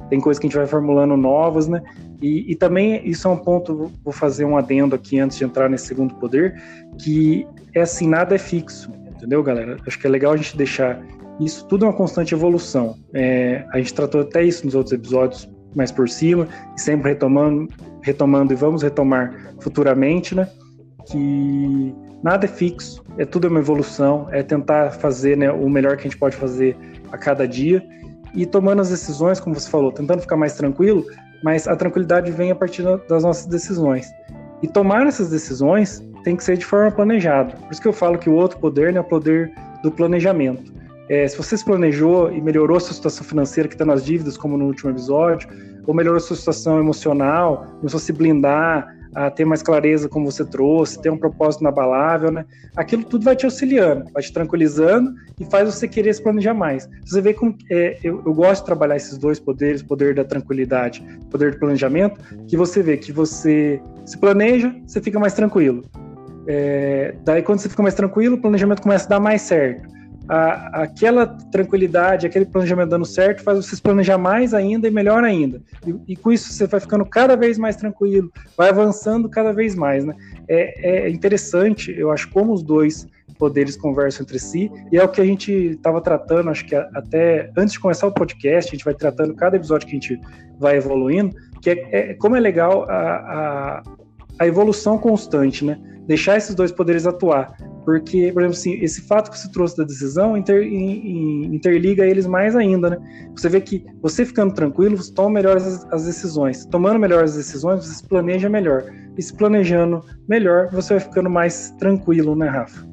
Tem 0.08 0.20
coisas 0.20 0.38
que 0.38 0.46
a 0.46 0.48
gente 0.48 0.56
vai 0.56 0.68
formulando 0.68 1.16
novas, 1.16 1.66
né? 1.66 1.82
E, 2.22 2.52
e 2.52 2.54
também 2.54 3.04
isso 3.04 3.26
é 3.26 3.30
um 3.32 3.36
ponto, 3.36 3.90
vou 4.04 4.12
fazer 4.12 4.44
um 4.44 4.56
adendo 4.56 4.94
aqui 4.94 5.18
antes 5.18 5.36
de 5.36 5.42
entrar 5.42 5.68
nesse 5.68 5.88
segundo 5.88 6.14
poder, 6.14 6.54
que 6.96 7.44
é 7.74 7.80
assim, 7.80 8.06
nada 8.06 8.36
é 8.36 8.38
fixo, 8.38 8.88
entendeu, 9.16 9.42
galera? 9.42 9.78
Acho 9.84 9.98
que 9.98 10.06
é 10.06 10.10
legal 10.10 10.32
a 10.32 10.36
gente 10.36 10.56
deixar 10.56 11.02
isso 11.40 11.66
tudo 11.66 11.84
é 11.84 11.88
uma 11.88 11.96
constante 11.96 12.32
evolução. 12.34 12.96
É, 13.12 13.66
a 13.72 13.78
gente 13.78 13.92
tratou 13.94 14.20
até 14.20 14.44
isso 14.44 14.64
nos 14.64 14.76
outros 14.76 14.92
episódios 14.92 15.50
mais 15.74 15.90
por 15.90 16.08
cima, 16.08 16.46
e 16.76 16.80
sempre 16.80 17.08
retomando, 17.08 17.66
retomando 18.00 18.52
e 18.52 18.56
vamos 18.56 18.84
retomar 18.84 19.56
futuramente, 19.58 20.36
né? 20.36 20.48
Que 21.10 21.92
nada 22.24 22.46
é 22.46 22.48
fixo, 22.48 23.04
é 23.18 23.26
tudo 23.26 23.48
uma 23.48 23.60
evolução, 23.60 24.26
é 24.32 24.42
tentar 24.42 24.92
fazer 24.92 25.36
né, 25.36 25.52
o 25.52 25.68
melhor 25.68 25.94
que 25.96 26.00
a 26.00 26.10
gente 26.10 26.16
pode 26.16 26.34
fazer 26.34 26.74
a 27.12 27.18
cada 27.18 27.46
dia 27.46 27.86
e 28.34 28.46
tomando 28.46 28.80
as 28.80 28.88
decisões, 28.88 29.38
como 29.38 29.54
você 29.54 29.68
falou, 29.68 29.92
tentando 29.92 30.22
ficar 30.22 30.36
mais 30.36 30.54
tranquilo, 30.54 31.04
mas 31.44 31.68
a 31.68 31.76
tranquilidade 31.76 32.32
vem 32.32 32.50
a 32.50 32.54
partir 32.54 32.82
das 33.10 33.22
nossas 33.22 33.44
decisões. 33.44 34.10
E 34.62 34.66
tomar 34.66 35.06
essas 35.06 35.28
decisões 35.28 36.02
tem 36.24 36.34
que 36.34 36.42
ser 36.42 36.56
de 36.56 36.64
forma 36.64 36.90
planejada. 36.90 37.54
Por 37.56 37.70
isso 37.70 37.82
que 37.82 37.88
eu 37.88 37.92
falo 37.92 38.16
que 38.16 38.30
o 38.30 38.32
outro 38.32 38.58
poder 38.58 38.90
né, 38.90 38.98
é 38.98 39.02
o 39.02 39.04
poder 39.04 39.52
do 39.82 39.92
planejamento. 39.92 40.72
É, 41.10 41.28
se 41.28 41.36
você 41.36 41.58
se 41.58 41.64
planejou 41.64 42.32
e 42.32 42.40
melhorou 42.40 42.78
a 42.78 42.80
sua 42.80 42.94
situação 42.94 43.22
financeira, 43.22 43.68
que 43.68 43.74
está 43.74 43.84
nas 43.84 44.02
dívidas, 44.02 44.38
como 44.38 44.56
no 44.56 44.64
último 44.64 44.90
episódio, 44.90 45.46
ou 45.86 45.92
melhorou 45.92 46.16
a 46.16 46.20
sua 46.20 46.36
situação 46.36 46.78
emocional, 46.78 47.66
começou 47.80 47.98
a 47.98 48.00
se 48.00 48.14
blindar, 48.14 48.93
a 49.14 49.30
ter 49.30 49.44
mais 49.44 49.62
clareza 49.62 50.08
como 50.08 50.30
você 50.30 50.44
trouxe, 50.44 51.00
ter 51.00 51.10
um 51.10 51.16
propósito 51.16 51.60
inabalável, 51.60 52.30
né? 52.30 52.44
Aquilo 52.76 53.04
tudo 53.04 53.24
vai 53.24 53.36
te 53.36 53.44
auxiliando, 53.44 54.04
vai 54.12 54.22
te 54.22 54.32
tranquilizando 54.32 55.12
e 55.38 55.44
faz 55.44 55.72
você 55.72 55.86
querer 55.86 56.12
se 56.12 56.22
planejar 56.22 56.54
mais. 56.54 56.88
Você 57.04 57.20
vê 57.20 57.32
como 57.32 57.56
é, 57.70 57.98
eu, 58.02 58.22
eu, 58.26 58.34
gosto 58.34 58.62
de 58.62 58.66
trabalhar 58.66 58.96
esses 58.96 59.16
dois 59.16 59.38
poderes, 59.38 59.82
poder 59.82 60.14
da 60.14 60.24
tranquilidade, 60.24 61.04
poder 61.30 61.52
do 61.52 61.58
planejamento, 61.58 62.20
que 62.48 62.56
você 62.56 62.82
vê 62.82 62.96
que 62.96 63.12
você 63.12 63.80
se 64.04 64.18
planeja, 64.18 64.74
você 64.86 65.00
fica 65.00 65.18
mais 65.18 65.34
tranquilo. 65.34 65.82
É, 66.46 67.14
daí 67.24 67.42
quando 67.42 67.60
você 67.60 67.68
fica 67.68 67.82
mais 67.82 67.94
tranquilo, 67.94 68.36
o 68.36 68.40
planejamento 68.40 68.82
começa 68.82 69.06
a 69.06 69.10
dar 69.10 69.20
mais 69.20 69.42
certo 69.42 69.94
a, 70.28 70.82
aquela 70.82 71.26
tranquilidade, 71.26 72.26
aquele 72.26 72.46
planejamento 72.46 72.90
dando 72.90 73.04
certo, 73.04 73.42
faz 73.42 73.58
você 73.58 73.76
se 73.76 73.82
planejar 73.82 74.18
mais 74.18 74.54
ainda 74.54 74.88
e 74.88 74.90
melhor 74.90 75.22
ainda. 75.24 75.60
E, 75.86 76.12
e, 76.12 76.16
com 76.16 76.32
isso 76.32 76.52
você 76.52 76.66
vai 76.66 76.80
ficando 76.80 77.04
cada 77.04 77.36
vez 77.36 77.58
mais 77.58 77.76
tranquilo, 77.76 78.30
vai 78.56 78.70
avançando 78.70 79.28
cada 79.28 79.52
vez 79.52 79.74
mais, 79.74 80.04
né? 80.04 80.14
É, 80.48 81.06
é 81.06 81.10
interessante, 81.10 81.94
eu 81.96 82.10
acho, 82.10 82.30
como 82.30 82.52
os 82.52 82.62
dois 82.62 83.06
poderes 83.38 83.76
conversam 83.76 84.22
entre 84.22 84.38
si, 84.38 84.70
e 84.92 84.96
é 84.96 85.02
o 85.02 85.08
que 85.08 85.20
a 85.20 85.24
gente 85.24 85.52
estava 85.52 86.00
tratando, 86.00 86.50
acho 86.50 86.64
que 86.64 86.74
até 86.74 87.50
antes 87.56 87.72
de 87.72 87.80
começar 87.80 88.06
o 88.06 88.12
podcast, 88.12 88.70
a 88.70 88.74
gente 88.74 88.84
vai 88.84 88.94
tratando 88.94 89.34
cada 89.34 89.56
episódio 89.56 89.86
que 89.86 89.96
a 89.96 90.00
gente 90.00 90.20
vai 90.58 90.76
evoluindo, 90.76 91.36
que 91.60 91.70
é, 91.70 92.10
é 92.10 92.14
como 92.14 92.36
é 92.36 92.40
legal 92.40 92.84
a, 92.88 93.80
a 93.80 93.82
a 94.38 94.46
evolução 94.46 94.98
constante, 94.98 95.64
né? 95.64 95.78
Deixar 96.06 96.36
esses 96.36 96.54
dois 96.54 96.70
poderes 96.70 97.06
atuar. 97.06 97.56
Porque, 97.84 98.32
por 98.32 98.42
exemplo, 98.42 98.58
assim, 98.58 98.72
esse 98.82 99.02
fato 99.02 99.30
que 99.30 99.38
você 99.38 99.50
trouxe 99.50 99.76
da 99.76 99.84
decisão 99.84 100.36
inter, 100.36 100.62
interliga 100.64 102.04
eles 102.04 102.26
mais 102.26 102.56
ainda, 102.56 102.90
né? 102.90 103.28
Você 103.36 103.48
vê 103.48 103.60
que 103.60 103.84
você 104.00 104.24
ficando 104.24 104.54
tranquilo, 104.54 104.96
você 104.96 105.12
toma 105.12 105.30
melhores 105.30 105.66
as, 105.66 105.92
as 105.92 106.04
decisões. 106.06 106.64
Tomando 106.66 106.98
melhores 106.98 107.34
decisões, 107.34 107.84
você 107.84 107.94
se 107.96 108.08
planeja 108.08 108.48
melhor. 108.48 108.84
E 109.16 109.22
se 109.22 109.34
planejando 109.34 110.02
melhor, 110.28 110.70
você 110.70 110.94
vai 110.94 111.00
ficando 111.00 111.28
mais 111.28 111.70
tranquilo, 111.78 112.34
né, 112.34 112.48
Rafa? 112.48 112.86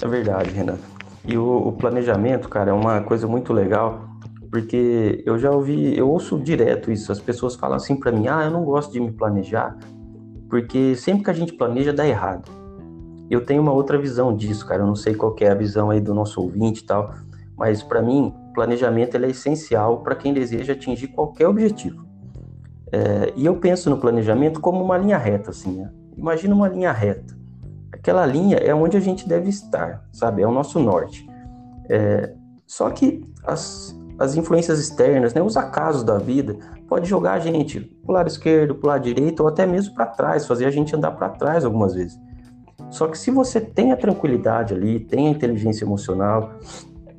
É 0.00 0.08
verdade, 0.08 0.50
Renan. 0.50 0.78
E 1.24 1.36
o, 1.36 1.68
o 1.68 1.72
planejamento, 1.72 2.48
cara, 2.48 2.70
é 2.70 2.74
uma 2.74 3.00
coisa 3.00 3.26
muito 3.26 3.52
legal, 3.52 4.11
porque 4.52 5.24
eu 5.26 5.36
já 5.36 5.50
ouvi, 5.50 5.98
eu 5.98 6.08
ouço 6.08 6.38
direto 6.38 6.92
isso. 6.92 7.10
As 7.10 7.18
pessoas 7.18 7.56
falam 7.56 7.76
assim 7.76 7.96
para 7.96 8.12
mim: 8.12 8.28
ah, 8.28 8.44
eu 8.44 8.52
não 8.52 8.64
gosto 8.64 8.92
de 8.92 9.00
me 9.00 9.10
planejar, 9.10 9.76
porque 10.48 10.94
sempre 10.94 11.24
que 11.24 11.30
a 11.30 11.34
gente 11.34 11.54
planeja 11.54 11.92
dá 11.92 12.06
errado 12.06 12.62
eu 13.32 13.42
tenho 13.42 13.62
uma 13.62 13.72
outra 13.72 13.98
visão 13.98 14.36
disso, 14.36 14.66
cara. 14.66 14.82
Eu 14.82 14.86
não 14.86 14.94
sei 14.94 15.14
qual 15.14 15.34
é 15.40 15.48
a 15.48 15.54
visão 15.54 15.88
aí 15.88 16.02
do 16.02 16.12
nosso 16.12 16.38
ouvinte 16.42 16.82
e 16.82 16.84
tal, 16.84 17.14
mas 17.56 17.82
para 17.82 18.02
mim, 18.02 18.34
planejamento 18.52 19.16
é 19.16 19.30
essencial 19.30 20.02
para 20.02 20.14
quem 20.14 20.34
deseja 20.34 20.74
atingir 20.74 21.08
qualquer 21.08 21.48
objetivo. 21.48 22.06
É, 22.92 23.32
e 23.34 23.46
eu 23.46 23.56
penso 23.56 23.88
no 23.88 23.96
planejamento 23.96 24.60
como 24.60 24.84
uma 24.84 24.98
linha 24.98 25.16
reta, 25.16 25.48
assim. 25.50 25.78
Né? 25.78 25.90
Imagina 26.14 26.54
uma 26.54 26.68
linha 26.68 26.92
reta. 26.92 27.34
Aquela 27.90 28.26
linha 28.26 28.58
é 28.58 28.74
onde 28.74 28.98
a 28.98 29.00
gente 29.00 29.26
deve 29.26 29.48
estar, 29.48 30.06
sabe? 30.12 30.42
É 30.42 30.46
o 30.46 30.52
nosso 30.52 30.78
norte. 30.78 31.26
É, 31.88 32.34
só 32.66 32.90
que 32.90 33.24
as, 33.44 33.98
as 34.18 34.36
influências 34.36 34.78
externas, 34.78 35.34
né, 35.34 35.42
os 35.42 35.56
acasos 35.56 36.02
da 36.04 36.18
vida, 36.18 36.56
pode 36.88 37.08
jogar 37.08 37.34
a 37.34 37.38
gente 37.38 37.80
pro 38.04 38.14
lado 38.14 38.28
esquerdo, 38.28 38.74
pro 38.74 38.88
lado 38.88 39.02
direito, 39.02 39.40
ou 39.40 39.48
até 39.48 39.66
mesmo 39.66 39.94
para 39.94 40.06
trás, 40.06 40.46
fazer 40.46 40.66
a 40.66 40.70
gente 40.70 40.94
andar 40.94 41.12
para 41.12 41.30
trás 41.30 41.64
algumas 41.64 41.94
vezes. 41.94 42.18
Só 42.90 43.08
que 43.08 43.16
se 43.16 43.30
você 43.30 43.60
tem 43.60 43.92
a 43.92 43.96
tranquilidade 43.96 44.74
ali, 44.74 45.00
tem 45.00 45.28
a 45.28 45.30
inteligência 45.30 45.84
emocional, 45.84 46.58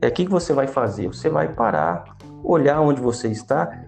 é 0.02 0.08
o 0.08 0.12
que 0.12 0.28
você 0.28 0.54
vai 0.54 0.68
fazer? 0.68 1.08
Você 1.08 1.30
vai 1.30 1.54
parar, 1.54 2.16
olhar 2.44 2.80
onde 2.82 3.02
você 3.02 3.30
está, 3.30 3.86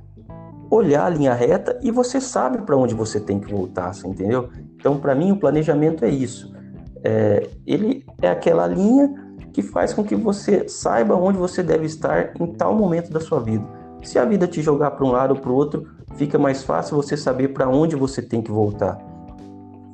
olhar 0.69 1.05
a 1.05 1.09
linha 1.09 1.33
reta 1.33 1.79
e 1.83 1.91
você 1.91 2.19
sabe 2.19 2.59
para 2.63 2.75
onde 2.75 2.95
você 2.95 3.19
tem 3.19 3.39
que 3.39 3.51
voltar, 3.51 3.91
entendeu? 4.03 4.49
Então, 4.75 4.97
para 4.97 5.13
mim, 5.13 5.31
o 5.31 5.37
planejamento 5.37 6.03
é 6.03 6.09
isso. 6.09 6.53
É, 7.03 7.47
ele 7.67 8.03
é 8.21 8.29
aquela 8.29 8.65
linha 8.65 9.24
que 9.55 9.61
faz 9.61 9.93
com 9.93 10.03
que 10.03 10.17
você 10.17 10.67
saiba 10.67 11.15
onde 11.15 11.37
você 11.37 11.63
deve 11.63 11.85
estar 11.85 12.33
em 12.37 12.45
tal 12.45 12.75
momento 12.75 13.09
da 13.09 13.21
sua 13.21 13.39
vida. 13.39 13.65
Se 14.03 14.19
a 14.19 14.25
vida 14.25 14.45
te 14.45 14.61
jogar 14.61 14.91
para 14.91 15.05
um 15.05 15.11
lado 15.11 15.33
ou 15.33 15.39
para 15.39 15.49
o 15.49 15.55
outro, 15.55 15.87
fica 16.17 16.37
mais 16.37 16.61
fácil 16.61 16.97
você 16.97 17.15
saber 17.15 17.53
para 17.53 17.69
onde 17.69 17.95
você 17.95 18.21
tem 18.21 18.41
que 18.41 18.51
voltar. 18.51 18.97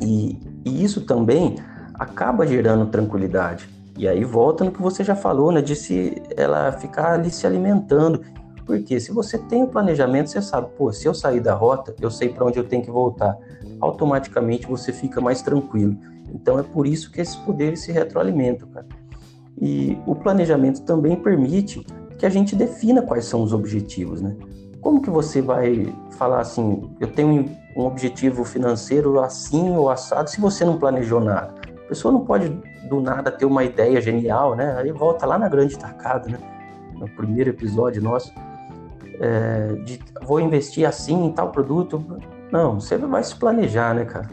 E, 0.02 0.40
e 0.66 0.84
isso 0.84 1.06
também 1.06 1.58
acaba 1.94 2.48
gerando 2.48 2.88
tranquilidade. 2.88 3.70
E 3.96 4.08
aí 4.08 4.24
volta 4.24 4.64
no 4.64 4.72
que 4.72 4.82
você 4.82 5.04
já 5.04 5.16
falou, 5.16 5.52
né, 5.52 5.62
de 5.62 5.76
se 5.76 6.20
ela 6.36 6.72
ficar 6.72 7.14
ali 7.14 7.30
se 7.30 7.46
alimentando. 7.46 8.20
Porque 8.66 9.00
se 9.00 9.12
você 9.12 9.38
tem 9.38 9.62
o 9.62 9.66
um 9.66 9.70
planejamento, 9.70 10.32
você 10.32 10.42
sabe, 10.42 10.70
pô, 10.76 10.92
se 10.92 11.08
eu 11.08 11.14
sair 11.14 11.40
da 11.40 11.54
rota, 11.54 11.94
eu 12.02 12.10
sei 12.10 12.30
para 12.30 12.46
onde 12.46 12.58
eu 12.58 12.68
tenho 12.68 12.82
que 12.82 12.90
voltar. 12.90 13.38
Automaticamente 13.80 14.66
você 14.66 14.92
fica 14.92 15.22
mais 15.22 15.44
tranquilo. 15.44 15.96
Então 16.34 16.58
é 16.58 16.64
por 16.64 16.88
isso 16.88 17.12
que 17.12 17.22
esses 17.22 17.36
poderes 17.36 17.82
se 17.82 17.92
retroalimentam, 17.92 18.68
cara. 18.70 19.01
E 19.60 19.98
o 20.06 20.16
planejamento 20.16 20.82
também 20.84 21.16
permite 21.16 21.86
que 22.18 22.26
a 22.26 22.30
gente 22.30 22.56
defina 22.56 23.02
quais 23.02 23.26
são 23.26 23.42
os 23.42 23.54
objetivos, 23.54 24.22
né? 24.22 24.36
Como 24.80 25.02
que 25.02 25.10
você 25.10 25.42
vai 25.42 25.94
falar 26.12 26.40
assim, 26.40 26.90
eu 27.00 27.08
tenho 27.08 27.50
um 27.76 27.82
objetivo 27.84 28.44
financeiro 28.44 29.20
assim 29.20 29.76
ou 29.76 29.90
assado, 29.90 30.30
se 30.30 30.42
você 30.42 30.66
não 30.66 30.78
planejou 30.78 31.20
nada? 31.20 31.62
pessoa 31.92 32.14
não 32.14 32.22
pode 32.22 32.48
do 32.88 33.02
nada 33.02 33.30
ter 33.30 33.44
uma 33.44 33.66
ideia 33.66 34.00
genial, 34.00 34.56
né? 34.56 34.78
Aí 34.78 34.94
volta 34.94 35.26
lá 35.26 35.38
na 35.38 35.50
grande 35.50 35.78
tacada, 35.78 36.30
né? 36.30 36.40
No 36.98 37.06
primeiro 37.10 37.50
episódio 37.50 38.02
nosso, 38.02 38.34
é, 39.20 39.74
de 39.84 40.00
vou 40.24 40.40
investir 40.40 40.88
assim 40.88 41.26
em 41.26 41.32
tal 41.34 41.52
produto. 41.52 42.02
Não, 42.50 42.80
você 42.80 42.98
vai 42.98 43.22
se 43.24 43.36
planejar, 43.36 43.94
né, 43.94 44.06
cara? 44.06 44.30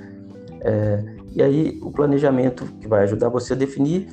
É, 0.60 1.04
e 1.34 1.42
aí 1.42 1.80
o 1.82 1.90
planejamento 1.90 2.64
que 2.80 2.86
vai 2.86 3.02
ajudar 3.02 3.28
você 3.28 3.54
a 3.54 3.56
definir, 3.56 4.08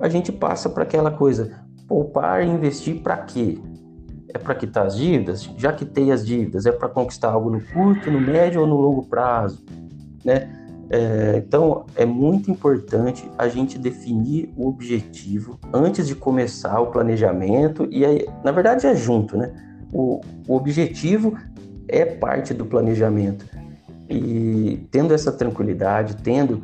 a 0.00 0.08
gente 0.08 0.32
passa 0.32 0.68
para 0.68 0.82
aquela 0.82 1.10
coisa: 1.10 1.52
poupar 1.86 2.44
e 2.44 2.48
investir 2.48 3.02
para 3.02 3.16
quê? 3.18 3.58
É 4.32 4.38
para 4.38 4.54
quitar 4.54 4.86
as 4.86 4.96
dívidas? 4.96 5.50
Já 5.56 5.72
quitei 5.72 6.12
as 6.12 6.24
dívidas, 6.24 6.66
é 6.66 6.72
para 6.72 6.88
conquistar 6.88 7.30
algo 7.30 7.50
no 7.50 7.60
curto, 7.60 8.10
no 8.10 8.20
médio 8.20 8.60
ou 8.60 8.66
no 8.66 8.76
longo 8.76 9.06
prazo, 9.06 9.64
né? 10.24 10.56
É, 10.92 11.36
então, 11.46 11.86
é 11.94 12.04
muito 12.04 12.50
importante 12.50 13.30
a 13.38 13.46
gente 13.48 13.78
definir 13.78 14.52
o 14.56 14.68
objetivo 14.68 15.56
antes 15.72 16.06
de 16.08 16.16
começar 16.16 16.80
o 16.80 16.88
planejamento, 16.88 17.86
e 17.92 18.04
aí, 18.04 18.26
na 18.42 18.50
verdade, 18.50 18.86
é 18.86 18.94
junto, 18.94 19.36
né? 19.36 19.52
O, 19.92 20.20
o 20.48 20.56
objetivo 20.56 21.36
é 21.86 22.04
parte 22.04 22.52
do 22.52 22.66
planejamento. 22.66 23.46
E 24.08 24.84
tendo 24.90 25.14
essa 25.14 25.30
tranquilidade, 25.30 26.16
tendo 26.16 26.62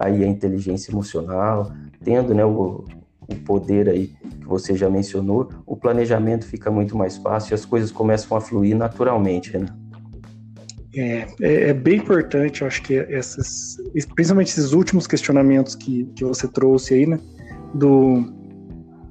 aí 0.00 0.24
a 0.24 0.26
inteligência 0.26 0.90
emocional, 0.90 1.70
tendo 2.06 2.32
né, 2.32 2.44
o, 2.44 2.84
o 3.28 3.34
poder 3.44 3.88
aí 3.88 4.06
que 4.06 4.46
você 4.46 4.76
já 4.76 4.88
mencionou, 4.88 5.50
o 5.66 5.76
planejamento 5.76 6.46
fica 6.46 6.70
muito 6.70 6.96
mais 6.96 7.16
fácil 7.16 7.52
e 7.52 7.54
as 7.54 7.64
coisas 7.64 7.90
começam 7.90 8.36
a 8.36 8.40
fluir 8.40 8.76
naturalmente, 8.76 9.58
né? 9.58 9.66
É, 10.94 11.26
é, 11.42 11.70
é, 11.70 11.74
bem 11.74 11.98
importante, 11.98 12.62
eu 12.62 12.68
acho 12.68 12.80
que 12.82 12.94
essas, 12.94 13.76
principalmente 14.14 14.48
esses 14.48 14.72
últimos 14.72 15.08
questionamentos 15.08 15.74
que, 15.74 16.04
que 16.14 16.24
você 16.24 16.46
trouxe 16.46 16.94
aí, 16.94 17.06
né? 17.06 17.18
Do 17.74 18.24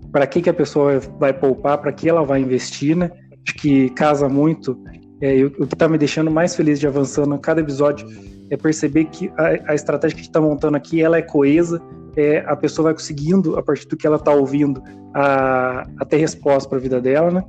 para 0.10 0.26
que, 0.26 0.42
que 0.42 0.50
a 0.50 0.54
pessoa 0.54 1.00
vai 1.20 1.34
poupar, 1.34 1.78
para 1.78 1.92
que 1.92 2.08
ela 2.08 2.24
vai 2.24 2.40
investir, 2.40 2.96
né? 2.96 3.12
Acho 3.46 3.58
que 3.58 3.90
casa 3.90 4.30
muito. 4.30 4.82
É, 5.20 5.44
o 5.44 5.68
que 5.68 5.76
está 5.76 5.90
me 5.90 5.98
deixando 5.98 6.32
mais 6.32 6.56
feliz 6.56 6.80
de 6.80 6.88
avançando 6.88 7.36
a 7.36 7.38
cada 7.38 7.60
episódio 7.60 8.08
é 8.50 8.56
perceber 8.56 9.06
que 9.06 9.30
a, 9.38 9.72
a 9.72 9.76
estratégia 9.76 10.16
que 10.16 10.22
a 10.22 10.24
gente 10.24 10.30
está 10.30 10.40
montando 10.40 10.78
aqui 10.78 11.02
ela 11.02 11.18
é 11.18 11.22
coesa, 11.22 11.82
é, 12.16 12.44
a 12.48 12.56
pessoa 12.56 12.86
vai 12.86 12.94
conseguindo, 12.94 13.58
a 13.58 13.64
partir 13.64 13.88
do 13.88 13.98
que 13.98 14.08
ela 14.08 14.18
está 14.18 14.32
ouvindo, 14.32 14.82
a, 15.14 15.86
a 15.98 16.06
ter 16.06 16.18
resposta 16.18 16.70
para 16.70 16.78
a 16.78 16.82
vida 16.82 17.02
dela, 17.02 17.32
né? 17.32 17.44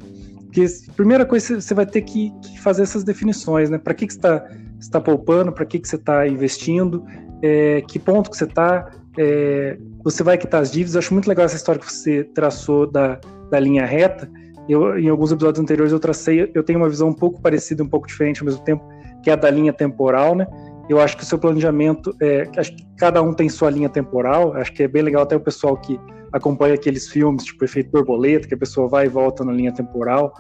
Porque 0.44 0.66
primeira 0.96 1.26
coisa 1.26 1.60
você 1.60 1.74
vai 1.74 1.84
ter 1.84 2.02
que, 2.02 2.32
que 2.42 2.60
fazer 2.60 2.82
essas 2.82 3.04
definições, 3.04 3.68
né? 3.68 3.78
Para 3.78 3.94
que, 3.94 4.06
que 4.06 4.12
está 4.12 4.44
tá 4.90 5.00
poupando, 5.00 5.52
para 5.52 5.66
que, 5.66 5.78
que 5.78 5.88
você 5.88 5.96
está 5.96 6.26
investindo, 6.26 7.04
é, 7.42 7.82
que 7.82 7.98
ponto 7.98 8.30
que 8.30 8.36
você 8.36 8.44
está, 8.44 8.90
é, 9.18 9.76
você 10.02 10.22
vai 10.22 10.38
quitar 10.38 10.62
as 10.62 10.70
dívidas. 10.70 10.94
Eu 10.94 11.00
acho 11.00 11.12
muito 11.12 11.28
legal 11.28 11.44
essa 11.44 11.56
história 11.56 11.80
que 11.80 11.92
você 11.92 12.24
traçou 12.24 12.90
da, 12.90 13.20
da 13.50 13.60
linha 13.60 13.84
reta. 13.84 14.30
Eu, 14.68 14.98
em 14.98 15.08
alguns 15.08 15.30
episódios 15.30 15.62
anteriores 15.62 15.92
eu 15.92 16.00
tracei, 16.00 16.50
eu 16.54 16.62
tenho 16.62 16.78
uma 16.78 16.88
visão 16.88 17.08
um 17.08 17.14
pouco 17.14 17.40
parecida, 17.40 17.82
um 17.82 17.88
pouco 17.88 18.06
diferente 18.08 18.40
ao 18.40 18.46
mesmo 18.46 18.64
tempo, 18.64 18.84
que 19.22 19.30
é 19.30 19.32
a 19.32 19.36
da 19.36 19.50
linha 19.50 19.72
temporal, 19.72 20.34
né? 20.34 20.46
Eu 20.88 21.00
acho 21.00 21.16
que 21.16 21.22
o 21.22 21.26
seu 21.26 21.38
planejamento, 21.38 22.14
é, 22.20 22.48
acho 22.56 22.74
que 22.74 22.86
cada 22.96 23.20
um 23.22 23.32
tem 23.32 23.48
sua 23.48 23.70
linha 23.70 23.88
temporal. 23.88 24.54
Acho 24.54 24.72
que 24.72 24.82
é 24.82 24.88
bem 24.88 25.02
legal 25.02 25.22
até 25.22 25.34
o 25.34 25.40
pessoal 25.40 25.76
que 25.76 25.98
acompanha 26.32 26.74
aqueles 26.74 27.08
filmes, 27.08 27.44
tipo 27.44 27.64
Efeito 27.64 27.90
Borboleta, 27.90 28.46
que 28.46 28.54
a 28.54 28.58
pessoa 28.58 28.88
vai 28.88 29.06
e 29.06 29.08
volta 29.08 29.44
na 29.44 29.52
linha 29.52 29.72
temporal. 29.72 30.32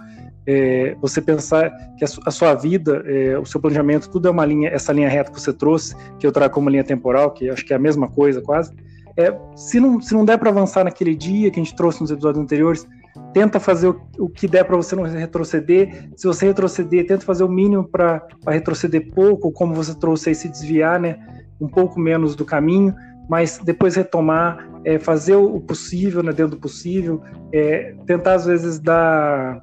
É, 0.46 0.96
você 1.00 1.20
pensar 1.20 1.70
que 1.98 2.04
a, 2.04 2.30
sua 2.30 2.54
vida, 2.54 3.02
é, 3.04 3.36
o 3.36 3.44
seu 3.44 3.60
planejamento, 3.60 4.08
tudo 4.08 4.28
é 4.28 4.30
uma 4.30 4.44
linha, 4.44 4.68
essa 4.68 4.92
linha 4.92 5.08
reta 5.08 5.32
que 5.32 5.40
você 5.40 5.52
trouxe, 5.52 5.96
que 6.20 6.26
eu 6.26 6.30
trago 6.30 6.54
como 6.54 6.70
linha 6.70 6.84
temporal, 6.84 7.32
que 7.32 7.50
acho 7.50 7.64
que 7.64 7.72
é 7.72 7.76
a 7.76 7.80
mesma 7.80 8.08
coisa 8.08 8.40
quase. 8.40 8.72
É, 9.16 9.34
se, 9.56 9.80
não, 9.80 10.00
se 10.00 10.14
não 10.14 10.24
der 10.24 10.38
para 10.38 10.50
avançar 10.50 10.84
naquele 10.84 11.16
dia 11.16 11.50
que 11.50 11.58
a 11.58 11.64
gente 11.64 11.74
trouxe 11.74 12.00
nos 12.00 12.10
episódios 12.10 12.42
anteriores, 12.42 12.86
tenta 13.36 13.60
fazer 13.60 13.88
o, 13.88 14.00
o 14.18 14.30
que 14.30 14.48
der 14.48 14.64
para 14.64 14.78
você 14.78 14.96
não 14.96 15.02
retroceder. 15.02 16.08
Se 16.16 16.26
você 16.26 16.46
retroceder, 16.46 17.06
tenta 17.06 17.22
fazer 17.22 17.44
o 17.44 17.48
mínimo 17.50 17.84
para 17.84 18.26
retroceder 18.48 19.12
pouco, 19.12 19.52
como 19.52 19.74
você 19.74 19.94
trouxe 19.94 20.30
aí, 20.30 20.34
se 20.34 20.48
desviar, 20.48 20.98
né? 20.98 21.18
Um 21.60 21.68
pouco 21.68 22.00
menos 22.00 22.34
do 22.34 22.46
caminho 22.46 22.94
mas 23.28 23.58
depois 23.58 23.96
retomar, 23.96 24.68
é, 24.84 25.00
fazer 25.00 25.34
o 25.34 25.60
possível, 25.60 26.22
né, 26.22 26.30
dentro 26.30 26.52
do 26.52 26.60
possível, 26.60 27.20
é, 27.52 27.92
tentar 28.06 28.34
às 28.34 28.46
vezes 28.46 28.78
dar, 28.78 29.58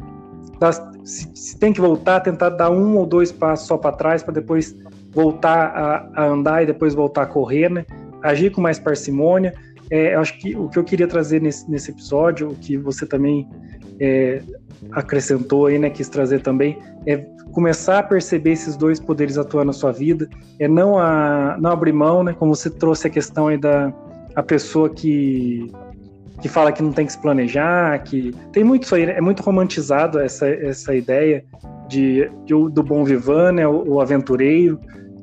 dar 0.59 0.73
se, 1.05 1.31
se, 1.33 1.57
tem 1.57 1.71
que 1.71 1.79
voltar, 1.79 2.19
tentar 2.19 2.49
dar 2.49 2.69
um 2.69 2.97
ou 2.97 3.05
dois 3.05 3.31
passos 3.31 3.65
só 3.65 3.77
para 3.77 3.95
trás 3.95 4.21
para 4.21 4.33
depois 4.33 4.75
voltar 5.11 5.67
a, 5.67 6.09
a, 6.13 6.25
andar 6.25 6.63
e 6.63 6.65
depois 6.65 6.93
voltar 6.93 7.21
a 7.21 7.25
correr, 7.25 7.69
né? 7.69 7.85
Agir 8.21 8.49
com 8.49 8.59
mais 8.59 8.79
parcimônia. 8.79 9.53
É, 9.93 10.15
eu 10.15 10.21
acho 10.21 10.39
que 10.39 10.55
o 10.55 10.67
que 10.69 10.79
eu 10.79 10.83
queria 10.83 11.07
trazer 11.07 11.39
nesse, 11.39 11.69
nesse 11.69 11.91
episódio, 11.91 12.49
o 12.49 12.55
que 12.55 12.75
você 12.75 13.05
também 13.05 13.47
é, 13.99 14.41
acrescentou 14.91 15.67
aí, 15.67 15.77
né, 15.77 15.87
quis 15.91 16.09
trazer 16.09 16.41
também, 16.41 16.79
é 17.05 17.17
começar 17.51 17.99
a 17.99 18.03
perceber 18.03 18.53
esses 18.53 18.75
dois 18.75 18.99
poderes 18.99 19.37
atuando 19.37 19.67
na 19.67 19.73
sua 19.73 19.91
vida, 19.91 20.27
é 20.57 20.67
não, 20.67 20.97
a, 20.97 21.57
não 21.61 21.69
abrir 21.69 21.93
mão, 21.93 22.23
né, 22.23 22.33
como 22.33 22.55
você 22.55 22.71
trouxe 22.71 23.05
a 23.05 23.09
questão 23.11 23.49
aí 23.49 23.57
da 23.59 23.93
a 24.35 24.41
pessoa 24.41 24.89
que, 24.89 25.71
que 26.41 26.49
fala 26.49 26.71
que 26.71 26.81
não 26.81 26.91
tem 26.91 27.05
que 27.05 27.11
se 27.11 27.21
planejar, 27.21 28.01
que 28.01 28.33
tem 28.51 28.63
muito 28.63 28.85
isso 28.85 28.95
aí, 28.95 29.05
né, 29.05 29.13
é 29.15 29.21
muito 29.21 29.43
romantizado 29.43 30.19
essa, 30.19 30.49
essa 30.49 30.95
ideia 30.95 31.45
de, 31.87 32.31
de 32.45 32.55
do 32.71 32.81
bom 32.81 33.03
vivan, 33.03 33.51
né, 33.51 33.67
o, 33.67 33.87
o 33.87 34.01
aventureiro, 34.01 34.79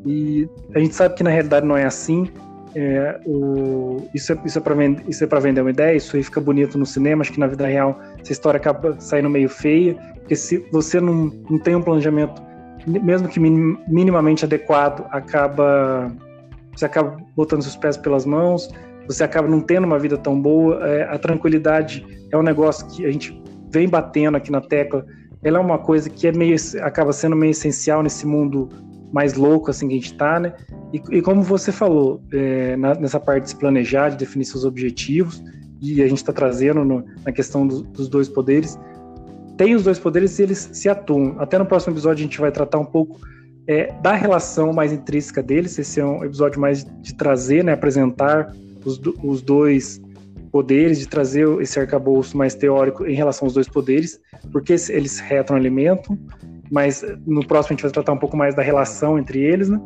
E 0.07 0.49
a 0.77 0.79
gente 0.79 0.95
sabe 0.95 1.17
que 1.17 1.25
na 1.25 1.31
realidade 1.31 1.67
não 1.67 1.77
é 1.77 1.85
assim. 1.85 2.31
É, 2.75 3.21
o, 3.27 4.09
isso 4.15 4.33
é, 4.33 4.39
isso 4.45 4.59
é 4.59 5.27
para 5.27 5.39
é 5.39 5.41
vender 5.41 5.61
uma 5.61 5.71
ideia, 5.71 5.97
isso 5.97 6.17
aí 6.17 6.23
fica 6.23 6.41
bonito 6.41 6.79
no 6.79 6.87
cinema, 6.87 7.23
acho 7.23 7.33
que 7.33 7.41
na 7.41 7.49
vida 7.49 7.67
real 7.67 8.01
essa 8.21 8.31
história 8.31 8.59
acaba 8.59 8.95
saindo 9.01 9.29
meio 9.29 9.49
feia, 9.49 9.95
porque 10.15 10.37
se 10.37 10.59
você 10.71 11.01
não, 11.01 11.33
não 11.51 11.59
tem 11.59 11.75
um 11.75 11.83
planejamento, 11.83 12.41
mesmo 12.87 13.29
que 13.29 13.41
minimamente 13.41 14.45
adequado, 14.45 15.05
acaba 15.11 16.13
você 16.75 16.85
acaba 16.85 17.17
botando 17.37 17.63
seus 17.63 17.77
pés 17.77 17.97
pelas 17.97 18.25
mãos, 18.25 18.71
você 19.07 19.25
acaba 19.25 19.49
não 19.49 19.61
tendo 19.61 19.85
uma 19.85 19.99
vida 19.99 20.17
tão 20.17 20.41
boa. 20.41 20.87
É, 20.89 21.03
a 21.03 21.19
tranquilidade 21.19 22.07
é 22.31 22.37
um 22.37 22.43
negócio 22.43 22.87
que 22.87 23.05
a 23.05 23.11
gente 23.11 23.43
vem 23.71 23.89
batendo 23.89 24.37
aqui 24.37 24.51
na 24.51 24.61
tecla. 24.61 25.05
Ela 25.43 25.59
é 25.59 25.61
uma 25.61 25.79
coisa 25.79 26.09
que 26.09 26.27
é 26.29 26.33
meio, 26.33 26.57
acaba 26.83 27.13
sendo 27.13 27.35
meio 27.35 27.51
essencial 27.51 28.03
nesse 28.03 28.27
mundo 28.27 28.69
mais 29.13 29.35
louco 29.35 29.71
assim 29.71 29.89
que 29.89 29.95
a 29.95 29.97
gente 29.97 30.13
está, 30.13 30.39
né? 30.39 30.55
E, 30.93 31.03
e, 31.11 31.23
como 31.23 31.43
você 31.43 31.73
falou, 31.73 32.23
é, 32.33 32.77
na, 32.77 32.95
nessa 32.95 33.19
parte 33.19 33.45
de 33.45 33.51
se 33.51 33.57
planejar, 33.57 34.11
de 34.11 34.17
definir 34.17 34.45
seus 34.45 34.65
objetivos, 34.65 35.43
e 35.81 36.03
a 36.03 36.09
gente 36.09 36.19
está 36.19 36.33
trazendo 36.33 36.85
no, 36.85 37.05
na 37.25 37.33
questão 37.33 37.67
do, 37.67 37.83
dos 37.83 38.09
dois 38.09 38.29
poderes, 38.29 38.79
tem 39.57 39.75
os 39.75 39.83
dois 39.83 39.99
poderes 39.99 40.39
e 40.39 40.43
eles 40.43 40.71
se 40.73 40.89
atuam. 40.89 41.37
Até 41.39 41.59
no 41.59 41.67
próximo 41.67 41.93
episódio 41.93 42.23
a 42.23 42.27
gente 42.27 42.41
vai 42.41 42.51
tratar 42.51 42.79
um 42.79 42.85
pouco 42.85 43.21
é, 43.67 43.93
da 44.01 44.15
relação 44.15 44.73
mais 44.73 44.93
intrínseca 44.93 45.43
deles. 45.43 45.79
Esse 45.79 46.01
é 46.01 46.05
um 46.05 46.25
episódio 46.25 46.61
mais 46.61 46.85
de 47.03 47.15
trazer, 47.15 47.63
né, 47.63 47.73
apresentar 47.73 48.55
os, 48.85 49.01
os 49.23 49.43
dois 49.43 50.01
poderes, 50.51 50.99
de 50.99 51.07
trazer 51.07 51.47
esse 51.61 51.79
arcabouço 51.79 52.37
mais 52.37 52.55
teórico 52.55 53.07
em 53.07 53.15
relação 53.15 53.47
aos 53.47 53.55
dois 53.55 53.69
poderes, 53.69 54.19
porque 54.51 54.73
eles 54.73 55.21
retroalimentam, 55.21 56.19
mas 56.71 57.05
no 57.27 57.45
próximo 57.47 57.73
a 57.73 57.75
gente 57.75 57.83
vai 57.83 57.91
tratar 57.91 58.13
um 58.13 58.19
pouco 58.19 58.37
mais 58.37 58.55
da 58.55 58.63
relação 58.63 59.19
entre 59.19 59.41
eles, 59.41 59.69
né? 59.69 59.81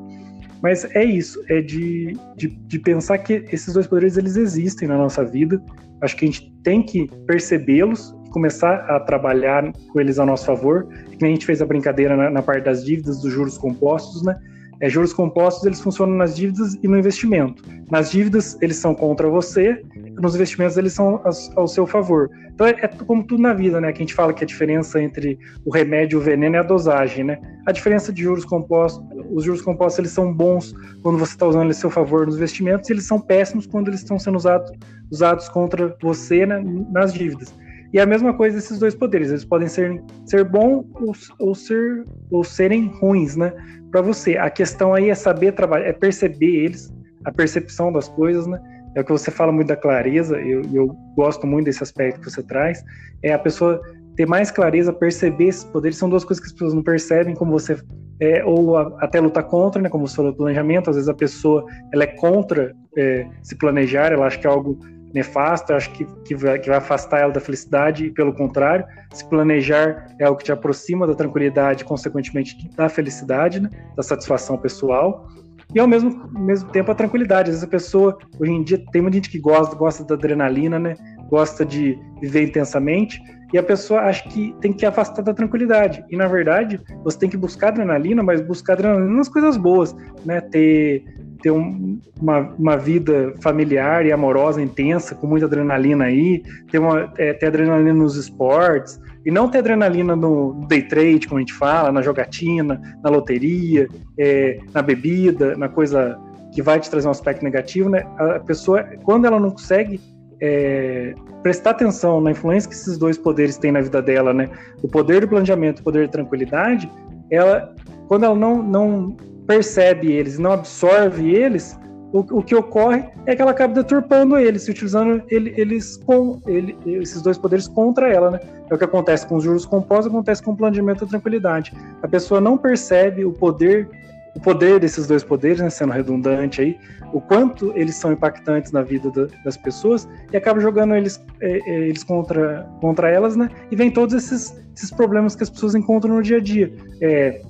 Mas 0.63 0.85
é 0.95 1.05
isso, 1.05 1.43
é 1.49 1.61
de, 1.61 2.17
de, 2.37 2.49
de, 2.49 2.79
pensar 2.79 3.19
que 3.19 3.45
esses 3.53 3.75
dois 3.75 3.87
poderes 3.87 4.17
eles 4.17 4.37
existem 4.37 4.89
na 4.89 4.97
nossa 4.97 5.23
vida. 5.23 5.63
Acho 6.01 6.17
que 6.17 6.25
a 6.25 6.29
gente 6.29 6.51
tem 6.63 6.83
que 6.83 7.07
percebê-los 7.27 8.15
e 8.27 8.31
começar 8.31 8.77
a 8.89 8.99
trabalhar 9.01 9.71
com 9.93 10.01
eles 10.01 10.19
a 10.19 10.25
nosso 10.25 10.47
favor. 10.47 10.89
Que 11.19 11.25
a 11.25 11.29
gente 11.29 11.45
fez 11.45 11.61
a 11.61 11.67
brincadeira 11.67 12.17
na, 12.17 12.31
na 12.31 12.41
parte 12.41 12.65
das 12.65 12.83
dívidas, 12.83 13.21
dos 13.21 13.31
juros 13.31 13.59
compostos, 13.59 14.23
né? 14.23 14.39
É, 14.85 14.89
juros 14.91 15.15
compostos 15.15 15.65
eles 15.65 15.81
funcionam 15.81 16.15
nas 16.15 16.37
dívidas 16.37 16.75
e 16.83 16.87
no 16.87 16.99
investimento. 16.99 17.63
Nas 17.91 18.11
dívidas 18.11 18.59
eles 18.61 18.77
são 18.77 18.95
contra 18.95 19.27
você, 19.31 19.83
nos 20.21 20.35
investimentos 20.35 20.77
eles 20.77 20.93
são 20.93 21.23
ao 21.57 21.67
seu 21.67 21.87
favor. 21.87 22.29
Então 22.53 22.67
é, 22.67 22.73
é, 22.73 22.89
como 22.89 23.25
tudo 23.25 23.41
na 23.41 23.55
vida, 23.55 23.81
né? 23.81 23.93
Que 23.93 24.03
a 24.03 24.05
gente 24.05 24.13
fala 24.13 24.35
que 24.35 24.45
a 24.45 24.47
diferença 24.47 25.03
entre 25.03 25.39
o 25.65 25.71
remédio 25.71 26.19
e 26.19 26.21
o 26.21 26.23
veneno 26.23 26.57
é 26.57 26.59
a 26.59 26.63
dosagem, 26.63 27.25
né? 27.25 27.41
A 27.65 27.73
diferença 27.73 28.13
de 28.13 28.25
juros 28.25 28.45
compostos, 28.45 29.03
os 29.33 29.43
juros 29.43 29.63
compostos 29.63 30.01
eles 30.01 30.11
são 30.11 30.31
bons 30.31 30.75
quando 31.03 31.19
você 31.19 31.33
está 31.33 31.47
usando 31.47 31.65
eles 31.65 31.79
a 31.79 31.81
seu 31.81 31.91
favor 31.91 32.27
nos 32.27 32.37
investimentos, 32.37 32.91
e 32.91 32.93
eles 32.93 33.05
são 33.05 33.19
péssimos 33.19 33.67
quando 33.67 33.89
eles 33.89 34.01
estão 34.01 34.19
sendo 34.19 34.37
usados, 34.37 34.71
usados 35.11 35.49
contra 35.49 35.97
você 36.03 36.45
né, 36.45 36.63
nas 36.93 37.15
dívidas. 37.15 37.55
E 37.95 38.01
a 38.01 38.05
mesma 38.05 38.35
coisa 38.35 38.59
esses 38.59 38.81
dois 38.81 38.93
poderes, 38.93 39.31
eles 39.31 39.45
podem 39.45 39.69
ser, 39.69 40.03
ser 40.27 40.45
bons 40.45 40.85
ou, 40.95 41.15
ou, 41.39 41.55
ser, 41.55 42.05
ou 42.29 42.43
serem 42.43 42.89
ruins, 42.89 43.37
né? 43.37 43.53
Para 43.95 44.03
você. 44.03 44.37
A 44.37 44.51
questão 44.51 44.93
aí 44.93 45.09
é 45.09 45.15
saber 45.15 45.53
trabalhar, 45.53 45.87
é 45.87 45.93
perceber 45.93 46.65
eles, 46.65 46.93
a 47.25 47.31
percepção 47.31 47.93
das 47.93 48.09
coisas, 48.09 48.45
né? 48.45 48.61
É 48.97 49.01
o 49.03 49.05
que 49.05 49.13
você 49.13 49.31
fala 49.31 49.53
muito 49.53 49.69
da 49.69 49.77
clareza, 49.77 50.37
eu, 50.41 50.63
eu 50.73 50.89
gosto 51.17 51.47
muito 51.47 51.67
desse 51.67 51.81
aspecto 51.81 52.19
que 52.19 52.29
você 52.29 52.43
traz, 52.43 52.83
é 53.23 53.33
a 53.33 53.39
pessoa 53.39 53.81
ter 54.17 54.27
mais 54.27 54.51
clareza, 54.51 54.93
perceber 54.93 55.45
esses 55.45 55.63
poderes, 55.63 55.97
são 55.97 56.11
duas 56.11 56.25
coisas 56.25 56.43
que 56.43 56.49
as 56.49 56.53
pessoas 56.53 56.75
não 56.75 56.83
percebem, 56.83 57.37
como 57.37 57.53
você 57.53 57.77
é, 58.19 58.45
ou 58.45 58.77
a, 58.77 58.97
até 58.99 59.21
lutar 59.21 59.45
contra, 59.45 59.81
né, 59.81 59.89
como 59.89 60.09
você 60.09 60.17
falou, 60.17 60.35
planejamento, 60.35 60.91
às 60.91 60.97
vezes 60.97 61.09
a 61.09 61.15
pessoa 61.15 61.65
ela 61.93 62.03
é 62.03 62.09
contra 62.09 62.75
é, 62.99 63.29
se 63.45 63.57
planejar, 63.57 64.13
ela 64.13 64.27
acha 64.27 64.39
que 64.41 64.47
é 64.49 64.51
algo 64.51 64.77
nefasto, 65.15 65.73
acho 65.73 65.91
que, 65.93 66.05
que, 66.25 66.35
vai, 66.35 66.59
que 66.59 66.69
vai 66.69 66.79
afastar 66.79 67.21
ela 67.21 67.33
da 67.33 67.41
felicidade, 67.41 68.07
e 68.07 68.11
pelo 68.11 68.35
contrário, 68.35 68.85
se 69.13 69.25
planejar 69.27 70.09
é 70.19 70.25
algo 70.25 70.37
que 70.39 70.45
te 70.45 70.53
aproxima 70.53 71.07
da 71.07 71.15
tranquilidade, 71.15 71.85
consequentemente 71.85 72.69
da 72.77 72.89
felicidade, 72.89 73.61
né, 73.61 73.71
da 73.97 74.03
satisfação 74.03 74.59
pessoal, 74.59 75.29
e 75.73 75.79
ao 75.79 75.87
mesmo, 75.87 76.29
mesmo 76.33 76.71
tempo 76.71 76.91
a 76.91 76.95
tranquilidade. 76.95 77.51
Às 77.51 77.57
vezes 77.57 77.65
a 77.65 77.71
pessoa, 77.71 78.19
hoje 78.39 78.53
em 78.53 78.63
dia, 78.63 78.85
tem 78.93 79.01
muita 79.01 79.17
gente 79.17 79.31
que 79.31 79.39
gosta, 79.39 79.75
gosta 79.75 80.05
da 80.05 80.15
adrenalina, 80.15 80.79
né, 80.79 80.95
gosta 81.31 81.65
de 81.65 81.99
viver 82.21 82.43
intensamente, 82.43 83.21
e 83.53 83.59
a 83.59 83.63
pessoa 83.63 84.01
acha 84.01 84.29
que 84.29 84.53
tem 84.61 84.73
que 84.73 84.85
afastar 84.85 85.23
da 85.23 85.33
tranquilidade. 85.33 86.05
E 86.11 86.17
na 86.17 86.27
verdade, 86.27 86.81
você 87.05 87.19
tem 87.21 87.31
que 87.31 87.37
buscar 87.37 87.69
adrenalina, 87.69 88.21
mas 88.21 88.41
buscar 88.41 88.73
adrenalina 88.73 89.15
nas 89.15 89.29
coisas 89.29 89.57
boas, 89.57 89.95
né? 90.25 90.41
Ter 90.41 91.05
ter 91.45 91.51
um, 91.51 92.01
uma, 92.19 92.55
uma 92.59 92.77
vida 92.79 93.35
familiar 93.43 94.07
e 94.07 94.11
amorosa 94.11 94.63
intensa, 94.63 95.15
com 95.15 95.27
muita 95.27 95.45
adrenalina 95.45 96.07
aí, 96.07 96.43
ter, 96.71 96.79
uma, 96.79 97.13
é, 97.19 97.35
ter 97.35 97.49
adrenalina 97.49 97.93
nos 97.93 98.17
esportes, 98.17 98.99
e 99.27 99.31
não 99.31 99.47
ter 99.47 99.59
adrenalina 99.59 100.17
no 100.17 100.65
day 100.67 100.81
trade, 100.81 101.29
como 101.29 101.37
a 101.37 101.41
gente 101.41 101.53
fala, 101.53 101.93
na 101.93 102.01
jogatina, 102.01 102.81
na 103.03 103.11
loteria, 103.11 103.87
é, 104.19 104.59
na 104.73 104.81
bebida, 104.81 105.55
na 105.55 105.69
coisa 105.69 106.19
que 106.55 106.63
vai 106.63 106.81
te 106.81 106.89
trazer 106.89 107.09
um 107.09 107.11
aspecto 107.11 107.45
negativo, 107.45 107.91
né? 107.91 108.07
A 108.17 108.41
pessoa, 108.41 108.83
quando 109.03 109.27
ela 109.27 109.39
não 109.39 109.51
consegue 109.51 110.01
é, 110.41 111.15
prestar 111.43 111.71
atenção 111.71 112.23
na 112.23 112.31
influência 112.31 112.71
que 112.71 112.75
esses 112.75 112.97
dois 112.97 113.19
poderes 113.19 113.59
têm 113.59 113.71
na 113.71 113.83
vida 113.83 114.01
dela, 114.01 114.33
né? 114.33 114.49
O 114.83 114.89
poder 114.89 115.21
do 115.21 115.29
planejamento, 115.29 115.81
o 115.81 115.83
poder 115.83 116.07
da 116.07 116.13
tranquilidade, 116.13 116.91
ela, 117.31 117.75
quando 118.09 118.25
ela 118.25 118.35
não, 118.35 118.63
não 118.63 119.17
percebe 119.47 120.13
eles, 120.13 120.39
não 120.39 120.53
absorve 120.53 121.35
eles, 121.35 121.79
o, 122.13 122.39
o 122.39 122.43
que 122.43 122.55
ocorre 122.55 123.05
é 123.27 123.35
que 123.35 123.43
ela 123.43 123.51
acaba 123.51 123.75
deturpando 123.75 124.39
eles, 124.39 124.69
utilizando 124.69 125.23
ele, 125.29 125.53
eles 125.57 125.97
com 125.97 126.41
ele, 126.47 126.77
esses 126.87 127.21
dois 127.21 127.37
poderes 127.37 127.67
contra 127.67 128.09
ela, 128.09 128.31
né? 128.31 128.41
É 128.71 128.75
o 128.75 128.79
que 128.79 128.85
acontece 128.85 129.27
com 129.27 129.37
os 129.37 129.45
juros 129.45 129.67
compostos, 129.67 130.07
acontece 130.07 130.43
com 130.43 130.53
o 130.53 130.57
planejamento 130.57 131.05
da 131.05 131.11
tranquilidade. 131.11 131.73
A 132.03 132.09
pessoa 132.09 132.41
não 132.41 132.57
percebe 132.57 133.25
o 133.25 133.33
poder 133.33 133.89
o 134.35 134.41
poder 134.41 134.81
desses 134.81 135.07
dois 135.07 135.23
poderes, 135.23 135.61
né, 135.61 135.71
sendo 135.71 135.93
redundante 135.93 136.61
aí, 136.61 136.77
o 137.13 137.21
quanto 137.21 137.73
eles 137.77 137.95
são 137.95 138.13
impactantes 138.13 138.73
na 138.73 138.83
vida 138.83 139.11
da, 139.11 139.29
das 139.45 139.57
pessoas 139.57 140.09
e 140.33 140.37
acaba 140.37 140.59
jogando 140.61 140.95
eles, 140.97 141.25
é, 141.41 141.59
é, 141.71 141.89
eles 141.89 142.03
contra, 142.03 142.69
contra 142.81 143.09
elas, 143.09 143.37
né? 143.37 143.49
E 143.71 143.77
vem 143.77 143.91
todos 143.91 144.15
esses, 144.15 144.61
esses 144.75 144.91
problemas 144.91 145.37
que 145.37 145.45
as 145.45 145.51
pessoas 145.51 145.77
encontram 145.77 146.17
no 146.17 146.23
dia 146.23 146.39
a 146.39 146.41
dia. 146.41 146.73
É, 147.01 147.43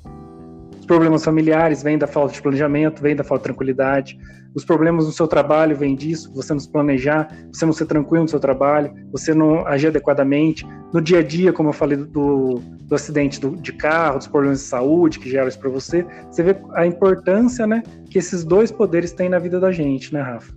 os 0.84 0.86
problemas 0.86 1.24
familiares 1.24 1.82
vêm 1.82 1.96
da 1.96 2.06
falta 2.06 2.34
de 2.34 2.42
planejamento, 2.42 3.00
vêm 3.00 3.16
da 3.16 3.24
falta 3.24 3.40
de 3.40 3.44
tranquilidade. 3.44 4.18
Os 4.54 4.66
problemas 4.66 5.06
no 5.06 5.12
seu 5.12 5.26
trabalho 5.26 5.74
vêm 5.74 5.96
disso, 5.96 6.30
você 6.34 6.52
não 6.52 6.60
se 6.60 6.70
planejar, 6.70 7.26
você 7.50 7.64
não 7.64 7.72
ser 7.72 7.86
tranquilo 7.86 8.24
no 8.24 8.28
seu 8.28 8.38
trabalho, 8.38 8.92
você 9.10 9.32
não 9.32 9.66
agir 9.66 9.86
adequadamente. 9.86 10.66
No 10.92 11.00
dia 11.00 11.20
a 11.20 11.22
dia, 11.22 11.54
como 11.54 11.70
eu 11.70 11.72
falei 11.72 11.96
do, 11.96 12.60
do 12.82 12.94
acidente 12.94 13.40
do, 13.40 13.56
de 13.56 13.72
carro, 13.72 14.18
dos 14.18 14.26
problemas 14.26 14.58
de 14.58 14.66
saúde 14.66 15.18
que 15.18 15.30
geram 15.30 15.48
isso 15.48 15.58
para 15.58 15.70
você, 15.70 16.04
você 16.30 16.42
vê 16.42 16.54
a 16.74 16.86
importância 16.86 17.66
né, 17.66 17.82
que 18.10 18.18
esses 18.18 18.44
dois 18.44 18.70
poderes 18.70 19.10
têm 19.10 19.30
na 19.30 19.38
vida 19.38 19.58
da 19.58 19.72
gente, 19.72 20.12
né, 20.12 20.20
Rafa? 20.20 20.52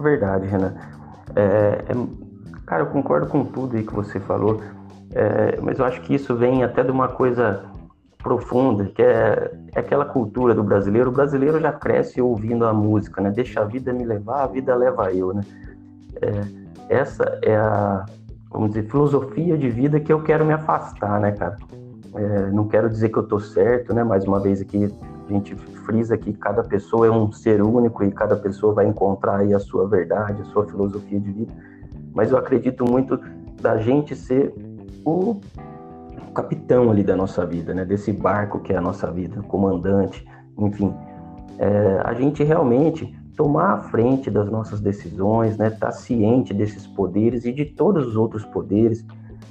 Verdade, 0.00 0.46
Renan. 0.46 0.74
É, 1.36 1.84
é, 1.86 1.94
cara, 2.64 2.84
eu 2.84 2.86
concordo 2.86 3.26
com 3.26 3.44
tudo 3.44 3.76
aí 3.76 3.82
que 3.82 3.94
você 3.94 4.18
falou, 4.20 4.62
é, 5.14 5.60
mas 5.60 5.78
eu 5.78 5.84
acho 5.84 6.00
que 6.00 6.14
isso 6.14 6.34
vem 6.34 6.64
até 6.64 6.82
de 6.82 6.90
uma 6.90 7.08
coisa 7.08 7.70
profunda, 8.22 8.86
que 8.86 9.02
é, 9.02 9.50
é, 9.74 9.80
aquela 9.80 10.04
cultura 10.04 10.54
do 10.54 10.62
brasileiro. 10.62 11.10
O 11.10 11.12
brasileiro 11.12 11.60
já 11.60 11.72
cresce 11.72 12.20
ouvindo 12.22 12.64
a 12.64 12.72
música, 12.72 13.20
né? 13.20 13.30
Deixa 13.30 13.60
a 13.60 13.64
vida 13.64 13.92
me 13.92 14.04
levar, 14.04 14.44
a 14.44 14.46
vida 14.46 14.74
leva 14.74 15.12
eu, 15.12 15.34
né? 15.34 15.42
É, 16.20 16.44
essa 16.88 17.24
é 17.42 17.56
a, 17.56 18.04
vamos 18.50 18.70
dizer, 18.70 18.88
filosofia 18.88 19.58
de 19.58 19.68
vida 19.68 19.98
que 19.98 20.12
eu 20.12 20.22
quero 20.22 20.44
me 20.44 20.52
afastar, 20.52 21.20
né, 21.20 21.32
cara? 21.32 21.56
É, 22.14 22.50
não 22.50 22.68
quero 22.68 22.88
dizer 22.88 23.08
que 23.08 23.18
eu 23.18 23.22
tô 23.22 23.40
certo, 23.40 23.92
né? 23.92 24.04
Mais 24.04 24.24
uma 24.24 24.38
vez 24.38 24.60
aqui, 24.60 24.84
a 25.28 25.32
gente 25.32 25.54
frisa 25.84 26.16
que 26.16 26.32
cada 26.32 26.62
pessoa 26.62 27.06
é 27.06 27.10
um 27.10 27.32
ser 27.32 27.62
único 27.62 28.04
e 28.04 28.10
cada 28.12 28.36
pessoa 28.36 28.74
vai 28.74 28.86
encontrar 28.86 29.38
aí 29.38 29.52
a 29.52 29.58
sua 29.58 29.88
verdade, 29.88 30.42
a 30.42 30.44
sua 30.46 30.66
filosofia 30.66 31.18
de 31.18 31.32
vida. 31.32 31.52
Mas 32.14 32.30
eu 32.30 32.38
acredito 32.38 32.84
muito 32.88 33.18
da 33.60 33.78
gente 33.78 34.14
ser 34.14 34.52
o 35.04 35.40
capitão 36.32 36.90
ali 36.90 37.02
da 37.02 37.16
nossa 37.16 37.44
vida, 37.46 37.74
né? 37.74 37.84
Desse 37.84 38.12
barco 38.12 38.60
que 38.60 38.72
é 38.72 38.76
a 38.76 38.80
nossa 38.80 39.10
vida, 39.10 39.42
comandante, 39.42 40.26
enfim. 40.58 40.94
É, 41.58 42.00
a 42.04 42.14
gente 42.14 42.42
realmente 42.42 43.14
tomar 43.36 43.74
a 43.74 43.78
frente 43.78 44.30
das 44.30 44.50
nossas 44.50 44.80
decisões, 44.80 45.56
né? 45.56 45.68
Estar 45.68 45.86
tá 45.86 45.92
ciente 45.92 46.52
desses 46.52 46.86
poderes 46.86 47.44
e 47.44 47.52
de 47.52 47.64
todos 47.64 48.06
os 48.06 48.16
outros 48.16 48.44
poderes, 48.44 49.04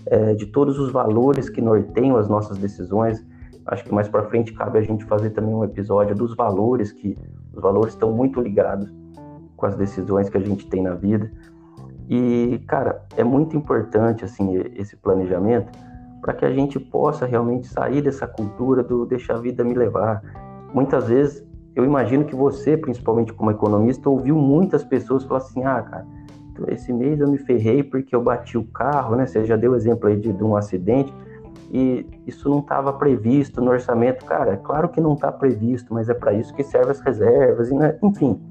é, 0.06 0.34
de 0.34 0.48
todos 0.48 0.80
os 0.80 0.92
valores 0.92 1.50
que 1.50 1.62
norteiam 1.62 2.18
as 2.18 2.28
nossas 2.28 2.58
decisões. 2.58 3.26
Acho 3.66 3.84
que 3.84 3.94
mais 3.94 4.08
para 4.08 4.24
frente 4.24 4.54
cabe 4.54 4.80
a 4.80 4.82
gente 4.82 5.06
fazer 5.06 5.30
também 5.32 5.54
um 5.54 5.64
episódio 5.64 6.16
dos 6.16 6.36
valores 6.36 6.92
que 6.92 7.18
os 7.54 7.62
valores 7.62 7.94
estão 7.94 8.12
muito 8.12 8.42
ligados 8.42 8.92
com 9.56 9.66
as 9.68 9.76
decisões 9.76 10.30
que 10.30 10.38
a 10.38 10.42
gente 10.42 10.68
tem 10.68 10.82
na 10.82 10.96
vida. 10.96 11.32
E, 12.10 12.60
cara, 12.68 13.06
é 13.16 13.24
muito 13.24 13.56
importante 13.56 14.26
assim 14.26 14.56
esse 14.76 14.98
planejamento 14.98 15.72
para 16.22 16.34
que 16.34 16.46
a 16.46 16.52
gente 16.52 16.80
possa 16.80 17.26
realmente 17.26 17.68
sair 17.68 18.02
dessa 18.02 18.28
cultura 18.28 18.84
do 18.84 19.06
deixar 19.06 19.36
a 19.36 19.40
vida 19.40 19.64
me 19.64 19.74
levar, 19.74 20.22
muitas 20.74 21.08
vezes 21.08 21.46
eu 21.76 21.86
imagino 21.86 22.26
que 22.26 22.36
você, 22.36 22.78
principalmente 22.78 23.34
como 23.34 23.50
economista, 23.50 24.10
ouviu 24.10 24.36
muitas 24.36 24.84
pessoas 24.84 25.24
falar 25.24 25.40
assim: 25.40 25.64
ah, 25.64 25.82
cara, 25.82 26.06
esse 26.68 26.92
mês 26.92 27.20
eu 27.20 27.30
me 27.30 27.38
ferrei 27.38 27.82
porque 27.82 28.16
eu 28.16 28.22
bati 28.22 28.58
o 28.58 28.64
carro, 28.64 29.16
né? 29.16 29.26
Você 29.26 29.46
já 29.46 29.56
deu 29.56 29.76
exemplo 29.76 30.08
aí 30.08 30.18
de, 30.18 30.32
de 30.32 30.44
um 30.44 30.56
acidente 30.56 31.14
e 31.72 32.06
isso 32.28 32.50
não 32.50 32.60
estava 32.60 32.92
previsto 32.92 33.62
no 33.62 33.72
orçamento. 33.72 34.26
Cara, 34.26 34.54
é 34.54 34.58
claro 34.58 34.90
que 34.90 35.00
não 35.00 35.14
está 35.14 35.32
previsto, 35.32 35.94
mas 35.94 36.10
é 36.10 36.14
para 36.14 36.34
isso 36.34 36.54
que 36.54 36.64
servem 36.64 36.92
as 36.92 37.00
reservas, 37.00 37.70
e, 37.70 37.74
né? 37.74 37.98
enfim. 38.04 38.42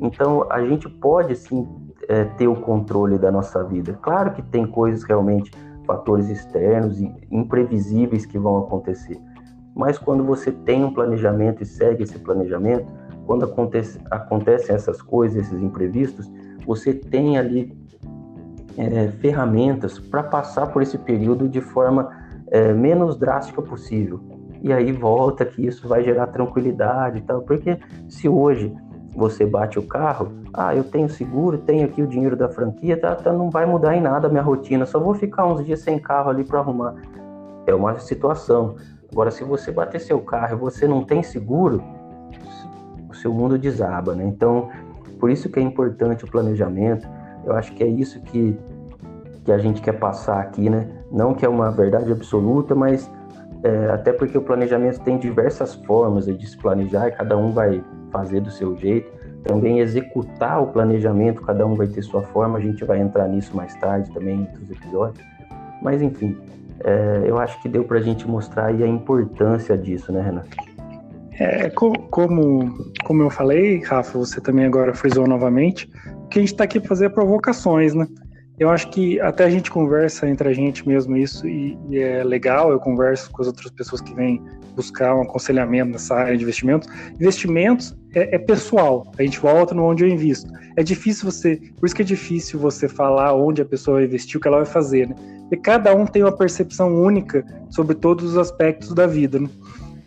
Então, 0.00 0.46
a 0.50 0.64
gente 0.64 0.88
pode 0.88 1.36
sim 1.36 1.68
é, 2.08 2.24
ter 2.24 2.48
o 2.48 2.56
controle 2.56 3.18
da 3.18 3.30
nossa 3.30 3.62
vida. 3.62 3.98
Claro 4.00 4.32
que 4.32 4.40
tem 4.40 4.66
coisas 4.66 5.02
realmente, 5.02 5.50
fatores 5.88 6.28
externos 6.28 7.00
e 7.00 7.10
imprevisíveis 7.30 8.26
que 8.26 8.38
vão 8.38 8.58
acontecer. 8.58 9.18
Mas 9.74 9.96
quando 9.96 10.22
você 10.22 10.52
tem 10.52 10.84
um 10.84 10.92
planejamento 10.92 11.62
e 11.62 11.66
segue 11.66 12.02
esse 12.02 12.18
planejamento, 12.18 12.92
quando 13.24 13.46
acontece, 13.46 13.98
acontecem 14.10 14.74
essas 14.74 15.00
coisas, 15.00 15.46
esses 15.46 15.62
imprevistos, 15.62 16.30
você 16.66 16.92
tem 16.92 17.38
ali 17.38 17.74
é, 18.76 19.08
ferramentas 19.12 19.98
para 19.98 20.22
passar 20.22 20.66
por 20.66 20.82
esse 20.82 20.98
período 20.98 21.48
de 21.48 21.62
forma 21.62 22.10
é, 22.50 22.74
menos 22.74 23.16
drástica 23.16 23.62
possível. 23.62 24.20
E 24.60 24.72
aí 24.72 24.92
volta 24.92 25.44
que 25.46 25.66
isso 25.66 25.88
vai 25.88 26.02
gerar 26.04 26.26
tranquilidade 26.26 27.18
e 27.18 27.20
tal. 27.22 27.42
Porque 27.42 27.78
se 28.08 28.28
hoje 28.28 28.74
você 29.14 29.44
bate 29.44 29.78
o 29.78 29.82
carro, 29.82 30.32
ah, 30.52 30.74
eu 30.74 30.84
tenho 30.84 31.08
seguro, 31.08 31.58
tenho 31.58 31.84
aqui 31.86 32.02
o 32.02 32.06
dinheiro 32.06 32.36
da 32.36 32.48
franquia, 32.48 32.98
tá, 32.98 33.14
tá, 33.14 33.32
não 33.32 33.50
vai 33.50 33.66
mudar 33.66 33.96
em 33.96 34.00
nada 34.00 34.28
a 34.28 34.30
minha 34.30 34.42
rotina, 34.42 34.86
só 34.86 34.98
vou 34.98 35.14
ficar 35.14 35.46
uns 35.46 35.64
dias 35.64 35.80
sem 35.80 35.98
carro 35.98 36.30
ali 36.30 36.44
para 36.44 36.60
arrumar. 36.60 36.94
É 37.66 37.74
uma 37.74 37.98
situação. 37.98 38.76
Agora, 39.10 39.30
se 39.30 39.44
você 39.44 39.72
bater 39.72 40.00
seu 40.00 40.20
carro 40.20 40.54
e 40.54 40.58
você 40.58 40.86
não 40.86 41.04
tem 41.04 41.22
seguro, 41.22 41.82
o 43.08 43.14
seu 43.14 43.32
mundo 43.32 43.58
desaba, 43.58 44.14
né? 44.14 44.24
Então, 44.24 44.68
por 45.18 45.30
isso 45.30 45.48
que 45.48 45.58
é 45.58 45.62
importante 45.62 46.24
o 46.24 46.30
planejamento. 46.30 47.08
Eu 47.44 47.54
acho 47.54 47.72
que 47.72 47.82
é 47.82 47.86
isso 47.86 48.20
que, 48.20 48.58
que 49.44 49.52
a 49.52 49.58
gente 49.58 49.80
quer 49.80 49.98
passar 49.98 50.40
aqui, 50.40 50.68
né? 50.68 50.88
Não 51.10 51.34
que 51.34 51.44
é 51.44 51.48
uma 51.48 51.70
verdade 51.70 52.12
absoluta, 52.12 52.74
mas 52.74 53.10
é, 53.62 53.90
até 53.90 54.12
porque 54.12 54.36
o 54.36 54.42
planejamento 54.42 55.00
tem 55.00 55.18
diversas 55.18 55.74
formas 55.74 56.26
de 56.26 56.46
se 56.46 56.56
planejar 56.56 57.08
e 57.08 57.12
cada 57.12 57.36
um 57.36 57.50
vai 57.50 57.82
fazer 58.10 58.40
do 58.40 58.50
seu 58.50 58.76
jeito. 58.76 59.10
Também 59.44 59.80
executar 59.80 60.62
o 60.62 60.66
planejamento, 60.68 61.42
cada 61.42 61.66
um 61.66 61.74
vai 61.74 61.86
ter 61.86 62.02
sua 62.02 62.22
forma, 62.22 62.58
a 62.58 62.60
gente 62.60 62.84
vai 62.84 63.00
entrar 63.00 63.28
nisso 63.28 63.56
mais 63.56 63.74
tarde 63.76 64.10
também 64.12 64.36
em 64.36 64.40
outros 64.42 64.70
episódios. 64.70 65.24
Mas 65.82 66.02
enfim, 66.02 66.36
é, 66.84 67.24
eu 67.26 67.38
acho 67.38 67.60
que 67.62 67.68
deu 67.68 67.84
para 67.84 67.98
a 67.98 68.02
gente 68.02 68.26
mostrar 68.26 68.66
a 68.66 68.86
importância 68.86 69.76
disso, 69.76 70.12
né, 70.12 70.20
Renato? 70.20 70.48
É, 71.38 71.70
como, 71.70 72.08
como 72.08 73.22
eu 73.22 73.30
falei, 73.30 73.80
Rafa, 73.84 74.18
você 74.18 74.40
também 74.40 74.66
agora 74.66 74.92
frisou 74.92 75.26
novamente, 75.26 75.88
que 76.30 76.38
a 76.38 76.42
gente 76.42 76.52
está 76.52 76.64
aqui 76.64 76.80
para 76.80 76.88
fazer 76.88 77.10
provocações, 77.10 77.94
né? 77.94 78.06
Eu 78.58 78.70
acho 78.70 78.88
que 78.90 79.20
até 79.20 79.44
a 79.44 79.50
gente 79.50 79.70
conversa 79.70 80.28
entre 80.28 80.48
a 80.48 80.52
gente 80.52 80.86
mesmo 80.86 81.16
isso 81.16 81.46
e, 81.46 81.78
e, 81.90 81.98
é 81.98 82.24
legal. 82.24 82.72
Eu 82.72 82.80
converso 82.80 83.30
com 83.30 83.42
as 83.42 83.46
outras 83.46 83.70
pessoas 83.70 84.00
que 84.00 84.12
vêm 84.14 84.42
buscar 84.74 85.14
um 85.14 85.22
aconselhamento 85.22 85.92
nessa 85.92 86.16
área 86.16 86.36
de 86.36 86.42
investimentos. 86.42 86.88
Investimentos 87.20 87.96
é, 88.14 88.34
é, 88.34 88.38
pessoal. 88.38 89.12
A 89.18 89.22
gente 89.22 89.38
volta 89.38 89.74
no 89.74 89.84
onde 89.84 90.04
eu 90.04 90.08
invisto. 90.08 90.50
É 90.76 90.82
difícil 90.82 91.30
você, 91.30 91.60
por 91.78 91.86
isso 91.86 91.94
que 91.94 92.02
é 92.02 92.04
difícil 92.04 92.58
você 92.58 92.88
falar 92.88 93.32
onde 93.32 93.62
a 93.62 93.64
pessoa 93.64 93.98
vai 93.98 94.06
investir, 94.06 94.36
o 94.36 94.40
que 94.40 94.48
ela 94.48 94.58
vai 94.58 94.66
fazer, 94.66 95.08
né? 95.08 95.14
Porque 95.42 95.56
cada 95.56 95.94
um 95.94 96.04
tem 96.04 96.22
uma 96.22 96.36
percepção 96.36 96.94
única 96.94 97.44
sobre 97.70 97.94
todos 97.94 98.24
os 98.24 98.36
aspectos 98.36 98.92
da 98.92 99.06
vida, 99.06 99.38
né? 99.38 99.48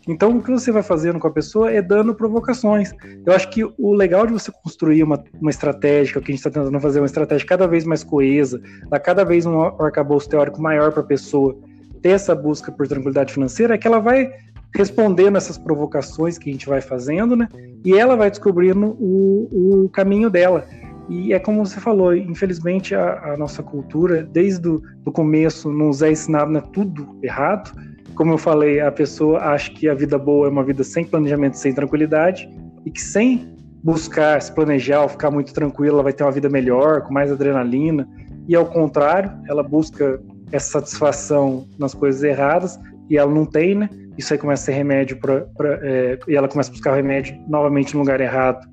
Então, 0.08 0.38
o 0.38 0.42
que 0.42 0.50
você 0.50 0.72
vai 0.72 0.82
fazendo 0.82 1.20
com 1.20 1.28
a 1.28 1.32
pessoa 1.32 1.72
é 1.72 1.82
dando 1.82 2.16
provocações. 2.16 2.92
Eu 3.26 3.34
acho 3.34 3.50
que 3.50 3.64
o 3.64 3.94
legal 3.94 4.26
de 4.26 4.34
você 4.34 4.52
construir 4.64 5.04
uma, 5.04 5.24
uma 5.40 5.52
estratégia, 5.52 6.14
que 6.14 6.32
a 6.32 6.36
gente 6.36 6.46
está 6.46 6.50
tentando 6.50 6.80
fazer, 6.80 7.00
uma 7.00 7.06
estratégia 7.06 7.46
cada 7.46 7.68
vez 7.68 7.86
mais 7.86 8.04
coesa, 8.04 8.62
dar 8.90 9.00
cada 9.00 9.24
vez 9.24 9.46
um 9.46 9.62
arcabouço 9.62 10.28
teórico 10.28 10.62
maior 10.62 10.92
para 10.92 11.02
a 11.02 11.06
pessoa 11.06 11.56
ter 12.02 12.10
essa 12.10 12.34
busca 12.34 12.72
por 12.72 12.88
tranquilidade 12.88 13.34
financeira, 13.34 13.76
é 13.76 13.78
que 13.78 13.88
ela 13.88 14.00
vai 14.00 14.32
respondendo 14.74 15.38
essas 15.38 15.58
provocações 15.58 16.38
que 16.38 16.50
a 16.50 16.54
gente 16.54 16.68
vai 16.68 16.82
fazendo, 16.82 17.36
né? 17.36 17.48
E 17.86 17.94
ela 17.94 18.16
vai 18.16 18.30
descobrindo 18.30 18.98
o, 19.00 19.84
o 19.84 19.90
caminho 19.90 20.30
dela. 20.30 20.66
E 21.10 21.34
é 21.34 21.40
como 21.40 21.64
você 21.66 21.80
falou, 21.80 22.16
infelizmente 22.16 22.96
a, 22.96 23.34
a 23.34 23.38
nossa 23.38 23.62
cultura, 23.62 24.24
desde 24.24 24.68
o 24.70 25.12
começo, 25.12 25.70
nos 25.70 26.02
é 26.02 26.12
ensinado 26.12 26.52
né, 26.52 26.64
tudo 26.72 27.18
errado 27.22 27.72
como 28.16 28.34
eu 28.34 28.38
falei, 28.38 28.80
a 28.80 28.92
pessoa 28.92 29.40
acha 29.40 29.72
que 29.72 29.88
a 29.88 29.94
vida 29.94 30.18
boa 30.18 30.48
é 30.48 30.50
uma 30.50 30.64
vida 30.64 30.84
sem 30.84 31.06
planejamento, 31.06 31.58
sem 31.58 31.74
tranquilidade, 31.74 32.50
e 32.86 32.92
que 32.92 33.02
sem 33.02 33.56
buscar 33.84 34.42
se 34.42 34.52
planejar 34.54 35.02
ou 35.02 35.10
ficar 35.10 35.32
muito 35.32 35.54
tranquila, 35.54 35.96
ela 35.96 36.04
vai 36.04 36.14
ter 36.14 36.24
uma 36.24 36.32
vida 36.32 36.50
melhor, 36.50 37.02
com 37.02 37.14
mais 37.14 37.32
adrenalina. 37.32 38.08
E 38.48 38.56
ao 38.56 38.66
contrário, 38.66 39.32
ela 39.48 39.64
busca 39.64 40.22
essa 40.52 40.80
satisfação 40.80 41.68
nas 41.80 41.94
coisas 41.94 42.22
erradas 42.24 42.80
e 43.10 43.18
ela 43.18 43.32
não 43.32 43.46
tem, 43.46 43.76
né? 43.76 43.90
Isso 44.18 44.34
aí 44.34 44.40
começa 44.40 44.64
a 44.64 44.66
ser 44.66 44.74
remédio 44.74 45.18
para. 45.20 45.48
É, 45.82 46.20
e 46.28 46.36
ela 46.36 46.48
começa 46.48 46.70
a 46.70 46.74
buscar 46.74 46.92
o 46.92 46.96
remédio 46.96 47.36
novamente 47.48 47.94
no 47.94 48.02
lugar 48.02 48.20
errado 48.20 48.68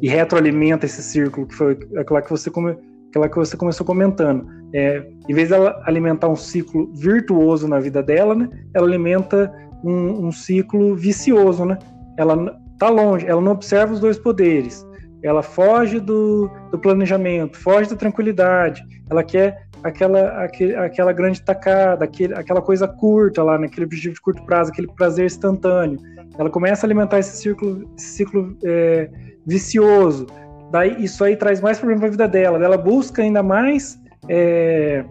e 0.00 0.08
retroalimenta 0.08 0.86
esse 0.86 1.02
círculo 1.02 1.46
que 1.46 1.54
foi 1.54 1.78
aquela 1.96 2.22
que 2.22 2.30
você 2.30 2.50
come, 2.50 2.76
aquela 3.08 3.28
que 3.28 3.36
você 3.36 3.56
começou 3.56 3.84
comentando. 3.84 4.46
É, 4.72 5.06
em 5.28 5.34
vez 5.34 5.50
dela 5.50 5.80
alimentar 5.86 6.28
um 6.28 6.36
ciclo 6.36 6.90
virtuoso 6.94 7.68
na 7.68 7.78
vida 7.78 8.02
dela, 8.02 8.34
né, 8.34 8.48
ela 8.74 8.86
alimenta 8.86 9.52
um, 9.82 10.26
um 10.26 10.32
ciclo 10.32 10.94
vicioso, 10.94 11.64
né? 11.64 11.78
Ela 12.18 12.58
tá 12.78 12.88
longe, 12.88 13.26
ela 13.26 13.40
não 13.40 13.52
observa 13.52 13.92
os 13.92 14.00
dois 14.00 14.18
poderes. 14.18 14.86
Ela 15.22 15.42
foge 15.42 15.98
do, 15.98 16.50
do 16.70 16.78
planejamento, 16.78 17.56
foge 17.56 17.90
da 17.90 17.96
tranquilidade. 17.96 18.84
Ela 19.08 19.24
quer 19.24 19.66
aquela, 19.82 20.44
aquele, 20.44 20.74
aquela 20.76 21.12
grande 21.12 21.42
tacada, 21.42 22.04
aquele, 22.04 22.34
aquela 22.34 22.60
coisa 22.60 22.86
curta 22.86 23.42
lá, 23.42 23.58
naquele 23.58 23.86
objetivo 23.86 24.14
de 24.14 24.20
curto 24.20 24.44
prazo, 24.44 24.70
aquele 24.70 24.88
prazer 24.88 25.26
instantâneo. 25.26 25.98
Ela 26.38 26.50
começa 26.50 26.84
a 26.84 26.86
alimentar 26.86 27.18
esse 27.18 27.36
ciclo, 27.36 27.90
esse 27.96 28.08
ciclo 28.08 28.56
é, 28.64 29.10
vicioso. 29.46 30.26
Daí 30.70 31.02
isso 31.02 31.24
aí 31.24 31.36
traz 31.36 31.60
mais 31.60 31.78
problema 31.78 32.00
para 32.00 32.08
a 32.08 32.10
vida 32.10 32.28
dela. 32.28 32.62
Ela 32.62 32.76
busca 32.76 33.22
ainda 33.22 33.42
mais 33.42 33.98
é, 34.28 35.04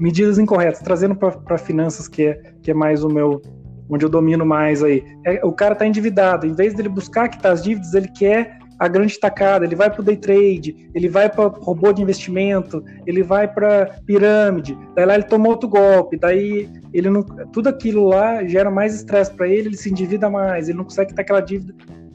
medidas 0.00 0.38
incorretas, 0.38 0.80
trazendo 0.80 1.14
para 1.14 1.58
finanças 1.58 2.08
que 2.08 2.26
é, 2.26 2.42
que 2.62 2.70
é 2.70 2.74
mais 2.74 3.04
o 3.04 3.08
meu, 3.08 3.42
onde 3.88 4.04
eu 4.04 4.08
domino 4.08 4.46
mais 4.46 4.82
aí. 4.82 5.04
É, 5.26 5.44
o 5.44 5.52
cara 5.52 5.74
está 5.74 5.86
endividado, 5.86 6.46
em 6.46 6.54
vez 6.54 6.74
dele 6.74 6.88
buscar 6.88 7.28
quitar 7.28 7.52
as 7.52 7.62
dívidas, 7.62 7.94
ele 7.94 8.08
quer 8.08 8.58
a 8.80 8.88
grande 8.88 9.20
tacada, 9.20 9.66
ele 9.66 9.76
vai 9.76 9.90
para 9.90 10.00
o 10.00 10.04
day 10.04 10.16
trade, 10.16 10.88
ele 10.94 11.06
vai 11.06 11.28
para 11.28 11.48
robô 11.48 11.92
de 11.92 12.00
investimento, 12.00 12.82
ele 13.06 13.22
vai 13.22 13.46
para 13.46 14.00
pirâmide, 14.06 14.76
daí 14.94 15.04
lá 15.04 15.14
ele 15.16 15.24
toma 15.24 15.48
outro 15.48 15.68
golpe, 15.68 16.16
daí 16.16 16.66
ele 16.90 17.10
não, 17.10 17.22
tudo 17.22 17.68
aquilo 17.68 18.08
lá 18.08 18.42
gera 18.46 18.70
mais 18.70 18.94
estresse 18.94 19.34
para 19.34 19.46
ele, 19.46 19.68
ele 19.68 19.76
se 19.76 19.90
endivida 19.90 20.30
mais, 20.30 20.70
ele 20.70 20.78
não 20.78 20.84
consegue 20.84 21.10
quitar 21.10 21.22
aquela 21.22 21.42
dívida. 21.42 21.74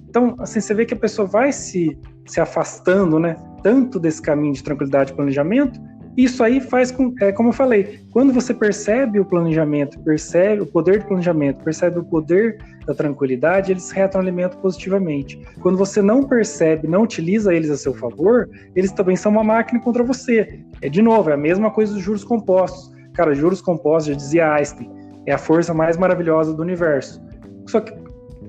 Então, 0.09 0.35
assim, 0.39 0.59
você 0.59 0.73
vê 0.73 0.85
que 0.85 0.95
a 0.95 0.97
pessoa 0.97 1.27
vai 1.27 1.51
se, 1.51 1.95
se 2.25 2.41
afastando, 2.41 3.19
né, 3.19 3.35
tanto 3.65 3.99
desse 3.99 4.21
caminho 4.21 4.53
de 4.53 4.61
tranquilidade 4.61 5.11
e 5.11 5.15
planejamento, 5.15 5.81
isso 6.15 6.43
aí 6.43 6.61
faz 6.61 6.91
com, 6.91 7.15
é, 7.19 7.31
como 7.31 7.49
eu 7.49 7.53
falei, 7.53 7.99
quando 8.11 8.31
você 8.31 8.53
percebe 8.53 9.19
o 9.19 9.25
planejamento, 9.25 9.99
percebe 10.01 10.61
o 10.61 10.67
poder 10.67 10.99
do 10.99 11.07
planejamento, 11.07 11.63
percebe 11.63 11.97
o 11.97 12.03
poder 12.03 12.59
da 12.85 12.93
tranquilidade, 12.93 13.71
eles 13.71 13.89
retroalimentam 13.89 14.61
positivamente. 14.61 15.41
Quando 15.61 15.79
você 15.79 15.99
não 15.99 16.21
percebe, 16.21 16.87
não 16.87 17.01
utiliza 17.01 17.55
eles 17.55 17.71
a 17.71 17.75
seu 17.75 17.95
favor, 17.95 18.47
eles 18.75 18.91
também 18.91 19.15
são 19.15 19.31
uma 19.31 19.43
máquina 19.43 19.79
contra 19.79 20.03
você. 20.03 20.59
É 20.83 20.87
de 20.87 21.01
novo, 21.01 21.31
é 21.31 21.33
a 21.33 21.37
mesma 21.37 21.71
coisa 21.71 21.91
dos 21.91 22.03
juros 22.03 22.23
compostos. 22.23 22.93
Cara, 23.15 23.33
juros 23.33 23.61
compostos, 23.61 24.13
já 24.13 24.13
dizia 24.13 24.53
Einstein, 24.53 24.91
é 25.25 25.33
a 25.33 25.39
força 25.39 25.73
mais 25.73 25.97
maravilhosa 25.97 26.53
do 26.53 26.61
universo. 26.61 27.19
Só 27.65 27.79
que 27.79 27.91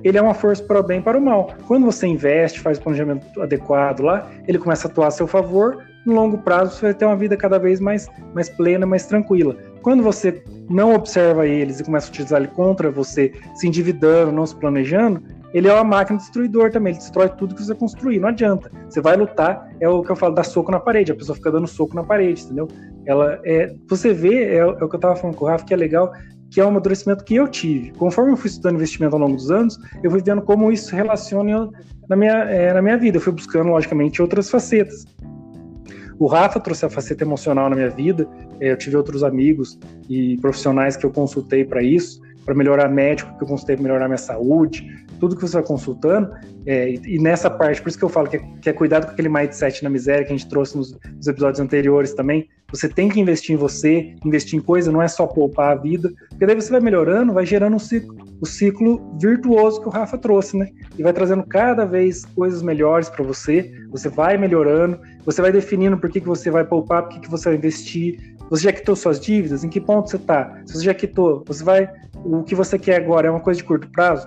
ele 0.06 0.18
é 0.18 0.22
uma 0.22 0.34
força 0.34 0.62
para 0.62 0.80
o 0.80 0.82
bem 0.82 1.00
e 1.00 1.02
para 1.02 1.18
o 1.18 1.20
mal. 1.20 1.54
Quando 1.66 1.84
você 1.84 2.06
investe, 2.06 2.60
faz 2.60 2.78
o 2.78 2.82
planejamento 2.82 3.40
adequado 3.40 4.00
lá, 4.00 4.30
ele 4.46 4.58
começa 4.58 4.86
a 4.86 4.90
atuar 4.90 5.08
a 5.08 5.10
seu 5.10 5.26
favor, 5.26 5.82
no 6.04 6.14
longo 6.14 6.38
prazo 6.38 6.76
você 6.76 6.86
vai 6.86 6.94
ter 6.94 7.04
uma 7.04 7.16
vida 7.16 7.36
cada 7.36 7.58
vez 7.58 7.80
mais, 7.80 8.08
mais 8.32 8.48
plena, 8.48 8.86
mais 8.86 9.06
tranquila. 9.06 9.56
Quando 9.82 10.02
você 10.02 10.42
não 10.70 10.94
observa 10.94 11.46
eles 11.46 11.80
e 11.80 11.84
começa 11.84 12.06
a 12.06 12.10
utilizar 12.10 12.40
ele 12.40 12.48
contra 12.48 12.90
você, 12.90 13.32
se 13.56 13.66
endividando, 13.66 14.30
não 14.30 14.46
se 14.46 14.54
planejando, 14.54 15.20
ele 15.52 15.68
é 15.68 15.72
uma 15.72 15.84
máquina 15.84 16.18
destruidor 16.18 16.70
também, 16.70 16.92
ele 16.92 16.98
destrói 16.98 17.28
tudo 17.30 17.54
que 17.54 17.64
você 17.64 17.74
construir, 17.74 18.20
não 18.20 18.28
adianta. 18.28 18.70
Você 18.88 19.00
vai 19.00 19.16
lutar, 19.16 19.70
é 19.80 19.88
o 19.88 20.02
que 20.02 20.10
eu 20.10 20.16
falo, 20.16 20.34
dar 20.34 20.44
soco 20.44 20.70
na 20.70 20.78
parede, 20.78 21.12
a 21.12 21.14
pessoa 21.14 21.34
fica 21.34 21.50
dando 21.50 21.66
soco 21.66 21.94
na 21.96 22.04
parede, 22.04 22.44
entendeu? 22.44 22.68
Ela 23.04 23.40
é, 23.44 23.74
você 23.88 24.12
vê, 24.12 24.44
é, 24.44 24.56
é 24.58 24.66
o 24.66 24.88
que 24.88 24.94
eu 24.94 24.96
estava 24.96 25.16
falando 25.16 25.36
com 25.36 25.44
o 25.44 25.48
Rafa, 25.48 25.64
que 25.64 25.72
é 25.72 25.76
legal, 25.76 26.12
que 26.56 26.60
é 26.62 26.64
um 26.64 26.68
amadurecimento 26.68 27.22
que 27.22 27.34
eu 27.34 27.46
tive. 27.46 27.90
Conforme 27.98 28.32
eu 28.32 28.36
fui 28.38 28.48
estudando 28.48 28.76
investimento 28.76 29.14
ao 29.14 29.20
longo 29.20 29.36
dos 29.36 29.50
anos, 29.50 29.78
eu 30.02 30.10
fui 30.10 30.22
vendo 30.22 30.40
como 30.40 30.72
isso 30.72 30.96
relaciona 30.96 31.68
na 32.08 32.16
minha, 32.16 32.32
é, 32.44 32.72
na 32.72 32.80
minha 32.80 32.96
vida. 32.96 33.18
Eu 33.18 33.20
fui 33.20 33.34
buscando, 33.34 33.68
logicamente, 33.68 34.22
outras 34.22 34.48
facetas. 34.48 35.04
O 36.18 36.26
Rafa 36.26 36.58
trouxe 36.58 36.86
a 36.86 36.88
faceta 36.88 37.24
emocional 37.24 37.68
na 37.68 37.76
minha 37.76 37.90
vida. 37.90 38.26
É, 38.58 38.72
eu 38.72 38.76
tive 38.78 38.96
outros 38.96 39.22
amigos 39.22 39.78
e 40.08 40.38
profissionais 40.38 40.96
que 40.96 41.04
eu 41.04 41.10
consultei 41.10 41.62
para 41.62 41.82
isso, 41.82 42.22
para 42.46 42.54
melhorar 42.54 42.88
médico 42.88 43.36
que 43.36 43.44
eu 43.44 43.48
consultei 43.48 43.76
para 43.76 43.82
melhorar 43.82 44.08
minha 44.08 44.16
saúde, 44.16 45.04
tudo 45.20 45.36
que 45.36 45.42
você 45.42 45.58
vai 45.58 45.62
consultando, 45.62 46.32
é, 46.64 46.88
e, 46.88 47.16
e, 47.16 47.18
nessa 47.18 47.50
parte, 47.50 47.82
por 47.82 47.90
isso 47.90 47.98
que 47.98 48.04
eu 48.04 48.08
falo 48.08 48.30
que 48.30 48.38
é, 48.38 48.40
que 48.62 48.70
é, 48.70 48.72
cuidado 48.72 49.04
com 49.04 49.12
aquele 49.12 49.28
mindset 49.28 49.84
na 49.84 49.90
miséria 49.90 50.24
que 50.24 50.32
a 50.32 50.36
gente 50.36 50.48
trouxe 50.48 50.74
nos, 50.74 50.98
nos, 51.16 51.26
episódios 51.26 51.60
anteriores 51.60 52.14
também. 52.14 52.48
Você 52.70 52.88
tem 52.88 53.08
que 53.08 53.20
investir 53.20 53.54
em 53.54 53.58
você, 53.58 54.14
investir 54.24 54.58
em 54.58 54.62
coisa, 54.62 54.90
não 54.90 55.00
é 55.00 55.08
só 55.08 55.26
poupar 55.26 55.72
a 55.72 55.80
vida, 55.80 56.12
porque 56.30 56.44
daí 56.44 56.54
você 56.54 56.70
vai 56.70 56.80
melhorando, 56.80 57.32
vai 57.32 57.46
gerando 57.46 57.76
um 57.76 57.78
ciclo, 57.78 58.16
o 58.40 58.46
ciclo 58.46 59.16
virtuoso 59.20 59.80
que 59.80 59.88
o 59.88 59.90
Rafa 59.90 60.18
trouxe, 60.18 60.56
né? 60.56 60.68
E 60.98 61.02
vai 61.02 61.12
trazendo 61.12 61.44
cada 61.44 61.84
vez 61.84 62.24
coisas 62.24 62.62
melhores 62.62 63.08
para 63.08 63.24
você, 63.24 63.72
você 63.90 64.08
vai 64.08 64.36
melhorando, 64.36 64.98
você 65.24 65.40
vai 65.40 65.52
definindo 65.52 65.96
por 65.96 66.10
que, 66.10 66.20
que 66.20 66.26
você 66.26 66.50
vai 66.50 66.64
poupar, 66.64 67.04
por 67.04 67.10
que, 67.14 67.20
que 67.20 67.30
você 67.30 67.50
vai 67.50 67.58
investir, 67.58 68.36
você 68.50 68.64
já 68.64 68.72
quitou 68.72 68.94
suas 68.94 69.18
dívidas? 69.18 69.64
Em 69.64 69.68
que 69.68 69.80
ponto 69.80 70.08
você 70.08 70.16
está? 70.16 70.60
Se 70.66 70.74
você 70.74 70.84
já 70.84 70.94
quitou, 70.94 71.42
você 71.46 71.64
vai. 71.64 71.88
O 72.24 72.42
que 72.42 72.54
você 72.54 72.78
quer 72.78 72.96
agora 72.96 73.28
é 73.28 73.30
uma 73.30 73.40
coisa 73.40 73.58
de 73.58 73.64
curto 73.64 73.88
prazo? 73.90 74.26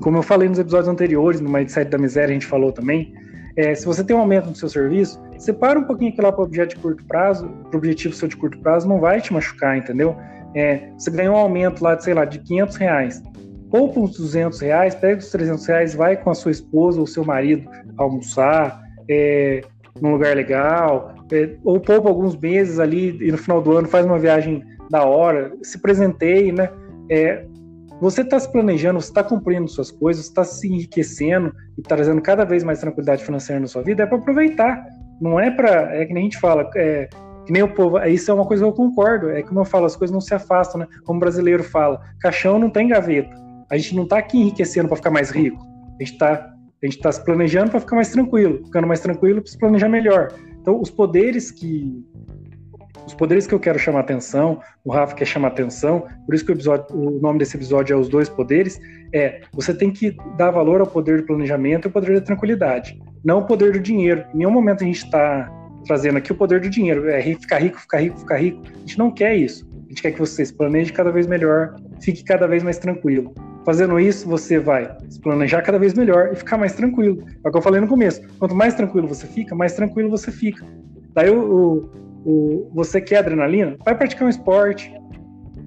Como 0.00 0.16
eu 0.16 0.22
falei 0.22 0.48
nos 0.48 0.58
episódios 0.58 0.88
anteriores, 0.88 1.40
no 1.40 1.50
Mindset 1.50 1.90
da 1.90 1.98
Miséria, 1.98 2.30
a 2.30 2.32
gente 2.32 2.46
falou 2.46 2.72
também. 2.72 3.12
É, 3.56 3.74
se 3.74 3.84
você 3.84 4.04
tem 4.04 4.14
um 4.14 4.20
aumento 4.20 4.48
no 4.48 4.54
seu 4.54 4.68
serviço, 4.68 5.20
separa 5.38 5.78
um 5.78 5.84
pouquinho 5.84 6.10
aquilo 6.10 6.26
lá 6.26 6.32
para 6.32 6.42
o 6.42 6.44
objeto 6.44 6.76
de 6.76 6.80
curto 6.80 7.04
prazo, 7.04 7.48
para 7.48 7.74
o 7.74 7.78
objetivo 7.78 8.14
seu 8.14 8.28
de 8.28 8.36
curto 8.36 8.58
prazo, 8.58 8.88
não 8.88 9.00
vai 9.00 9.20
te 9.20 9.32
machucar, 9.32 9.76
entendeu? 9.76 10.16
É, 10.54 10.88
você 10.96 11.10
ganhou 11.10 11.34
um 11.34 11.38
aumento 11.38 11.82
lá 11.82 11.94
de, 11.94 12.04
sei 12.04 12.14
lá, 12.14 12.24
de 12.24 12.38
500 12.38 12.76
reais. 12.76 13.22
Poupa 13.70 14.00
uns 14.00 14.16
200 14.16 14.58
reais, 14.60 14.94
pega 14.94 15.18
os 15.18 15.30
300 15.30 15.66
reais, 15.66 15.94
vai 15.94 16.16
com 16.16 16.30
a 16.30 16.34
sua 16.34 16.50
esposa 16.50 17.00
ou 17.00 17.06
seu 17.06 17.24
marido 17.24 17.68
almoçar, 17.96 18.82
é, 19.08 19.62
num 20.00 20.12
lugar 20.12 20.34
legal, 20.34 21.14
é, 21.32 21.50
ou 21.64 21.78
poupa 21.80 22.08
alguns 22.08 22.36
meses 22.36 22.78
ali 22.78 23.16
e 23.20 23.30
no 23.30 23.38
final 23.38 23.62
do 23.62 23.76
ano 23.76 23.88
faz 23.88 24.04
uma 24.04 24.18
viagem 24.18 24.64
da 24.90 25.04
hora, 25.04 25.52
se 25.62 25.78
presenteie, 25.78 26.50
né? 26.50 26.68
É, 27.08 27.44
você 28.00 28.22
está 28.22 28.40
se 28.40 28.50
planejando, 28.50 29.00
você 29.00 29.10
está 29.10 29.22
cumprindo 29.22 29.68
suas 29.68 29.90
coisas, 29.90 30.24
está 30.24 30.42
se 30.42 30.66
enriquecendo 30.68 31.52
e 31.76 31.82
tá 31.82 31.96
trazendo 31.96 32.22
cada 32.22 32.44
vez 32.44 32.64
mais 32.64 32.80
tranquilidade 32.80 33.24
financeira 33.24 33.60
na 33.60 33.66
sua 33.66 33.82
vida, 33.82 34.02
é 34.02 34.06
para 34.06 34.16
aproveitar. 34.16 34.84
Não 35.20 35.38
é 35.38 35.50
para. 35.50 35.94
É 35.94 36.06
que 36.06 36.14
nem 36.14 36.22
a 36.22 36.24
gente 36.24 36.38
fala, 36.38 36.68
é, 36.76 37.08
que 37.44 37.52
nem 37.52 37.62
o 37.62 37.68
povo. 37.68 37.98
Isso 38.06 38.30
é 38.30 38.34
uma 38.34 38.46
coisa 38.46 38.64
que 38.64 38.68
eu 38.68 38.72
concordo. 38.72 39.28
É 39.30 39.42
como 39.42 39.60
eu 39.60 39.64
falo, 39.64 39.84
as 39.84 39.96
coisas 39.96 40.12
não 40.12 40.20
se 40.20 40.34
afastam, 40.34 40.80
né? 40.80 40.88
Como 41.04 41.18
o 41.18 41.20
brasileiro 41.20 41.62
fala, 41.62 42.00
caixão 42.20 42.58
não 42.58 42.70
tem 42.70 42.88
gaveta. 42.88 43.36
A 43.70 43.76
gente 43.76 43.94
não 43.94 44.04
está 44.04 44.18
aqui 44.18 44.38
enriquecendo 44.40 44.88
para 44.88 44.96
ficar 44.96 45.10
mais 45.10 45.30
rico. 45.30 45.62
A 45.98 46.02
gente 46.02 46.12
está 46.12 46.54
a 46.82 46.86
gente 46.86 46.96
está 46.96 47.12
se 47.12 47.22
planejando 47.22 47.70
para 47.70 47.80
ficar 47.80 47.96
mais 47.96 48.10
tranquilo, 48.10 48.64
ficando 48.64 48.86
mais 48.86 49.00
tranquilo 49.00 49.42
para 49.42 49.50
se 49.50 49.58
planejar 49.58 49.88
melhor. 49.88 50.32
Então, 50.60 50.80
os 50.80 50.90
poderes 50.90 51.50
que 51.50 52.02
os 53.06 53.14
poderes 53.14 53.46
que 53.46 53.54
eu 53.54 53.60
quero 53.60 53.78
chamar 53.78 54.00
atenção, 54.00 54.60
o 54.84 54.92
Rafa 54.92 55.14
quer 55.14 55.24
chamar 55.24 55.48
atenção, 55.48 56.04
por 56.26 56.34
isso 56.34 56.44
que 56.44 56.52
o, 56.52 56.54
episódio, 56.54 56.86
o 56.94 57.20
nome 57.20 57.38
desse 57.38 57.56
episódio 57.56 57.94
é 57.94 57.96
os 57.96 58.08
dois 58.08 58.28
poderes, 58.28 58.80
é 59.12 59.40
você 59.52 59.74
tem 59.74 59.90
que 59.90 60.16
dar 60.36 60.50
valor 60.50 60.80
ao 60.80 60.86
poder 60.86 61.18
do 61.18 61.26
planejamento 61.26 61.86
e 61.86 61.88
ao 61.88 61.92
poder 61.92 62.14
da 62.14 62.20
tranquilidade, 62.20 63.00
não 63.24 63.40
o 63.40 63.46
poder 63.46 63.72
do 63.72 63.80
dinheiro. 63.80 64.24
Em 64.34 64.38
nenhum 64.38 64.50
momento 64.50 64.82
a 64.82 64.86
gente 64.86 65.04
está 65.04 65.50
trazendo 65.86 66.18
aqui 66.18 66.32
o 66.32 66.34
poder 66.34 66.60
do 66.60 66.68
dinheiro, 66.68 67.08
é 67.08 67.22
ficar 67.22 67.58
rico, 67.58 67.80
ficar 67.80 68.00
rico, 68.00 68.18
ficar 68.18 68.36
rico. 68.36 68.62
A 68.64 68.78
gente 68.80 68.98
não 68.98 69.10
quer 69.10 69.36
isso. 69.36 69.68
A 69.86 69.88
gente 69.88 70.02
quer 70.02 70.12
que 70.12 70.20
você 70.20 70.44
se 70.44 70.52
planeje 70.52 70.92
cada 70.92 71.10
vez 71.10 71.26
melhor, 71.26 71.74
fique 72.00 72.22
cada 72.22 72.46
vez 72.46 72.62
mais 72.62 72.78
tranquilo. 72.78 73.34
Fazendo 73.64 73.98
isso, 74.00 74.28
você 74.28 74.58
vai 74.58 74.96
se 75.08 75.20
planejar 75.20 75.62
cada 75.62 75.78
vez 75.78 75.94
melhor 75.94 76.30
e 76.32 76.36
ficar 76.36 76.56
mais 76.56 76.72
tranquilo. 76.72 77.24
É 77.44 77.48
o 77.48 77.50
que 77.50 77.58
eu 77.58 77.62
falei 77.62 77.80
no 77.80 77.88
começo. 77.88 78.22
Quanto 78.38 78.54
mais 78.54 78.74
tranquilo 78.74 79.08
você 79.08 79.26
fica, 79.26 79.54
mais 79.54 79.72
tranquilo 79.74 80.08
você 80.08 80.30
fica. 80.30 80.64
Daí 81.12 81.28
o, 81.28 81.40
o, 81.40 81.90
o 82.24 82.70
você 82.72 83.00
quer 83.00 83.18
adrenalina, 83.18 83.76
vai 83.84 83.94
praticar 83.94 84.26
um 84.26 84.30
esporte, 84.30 84.92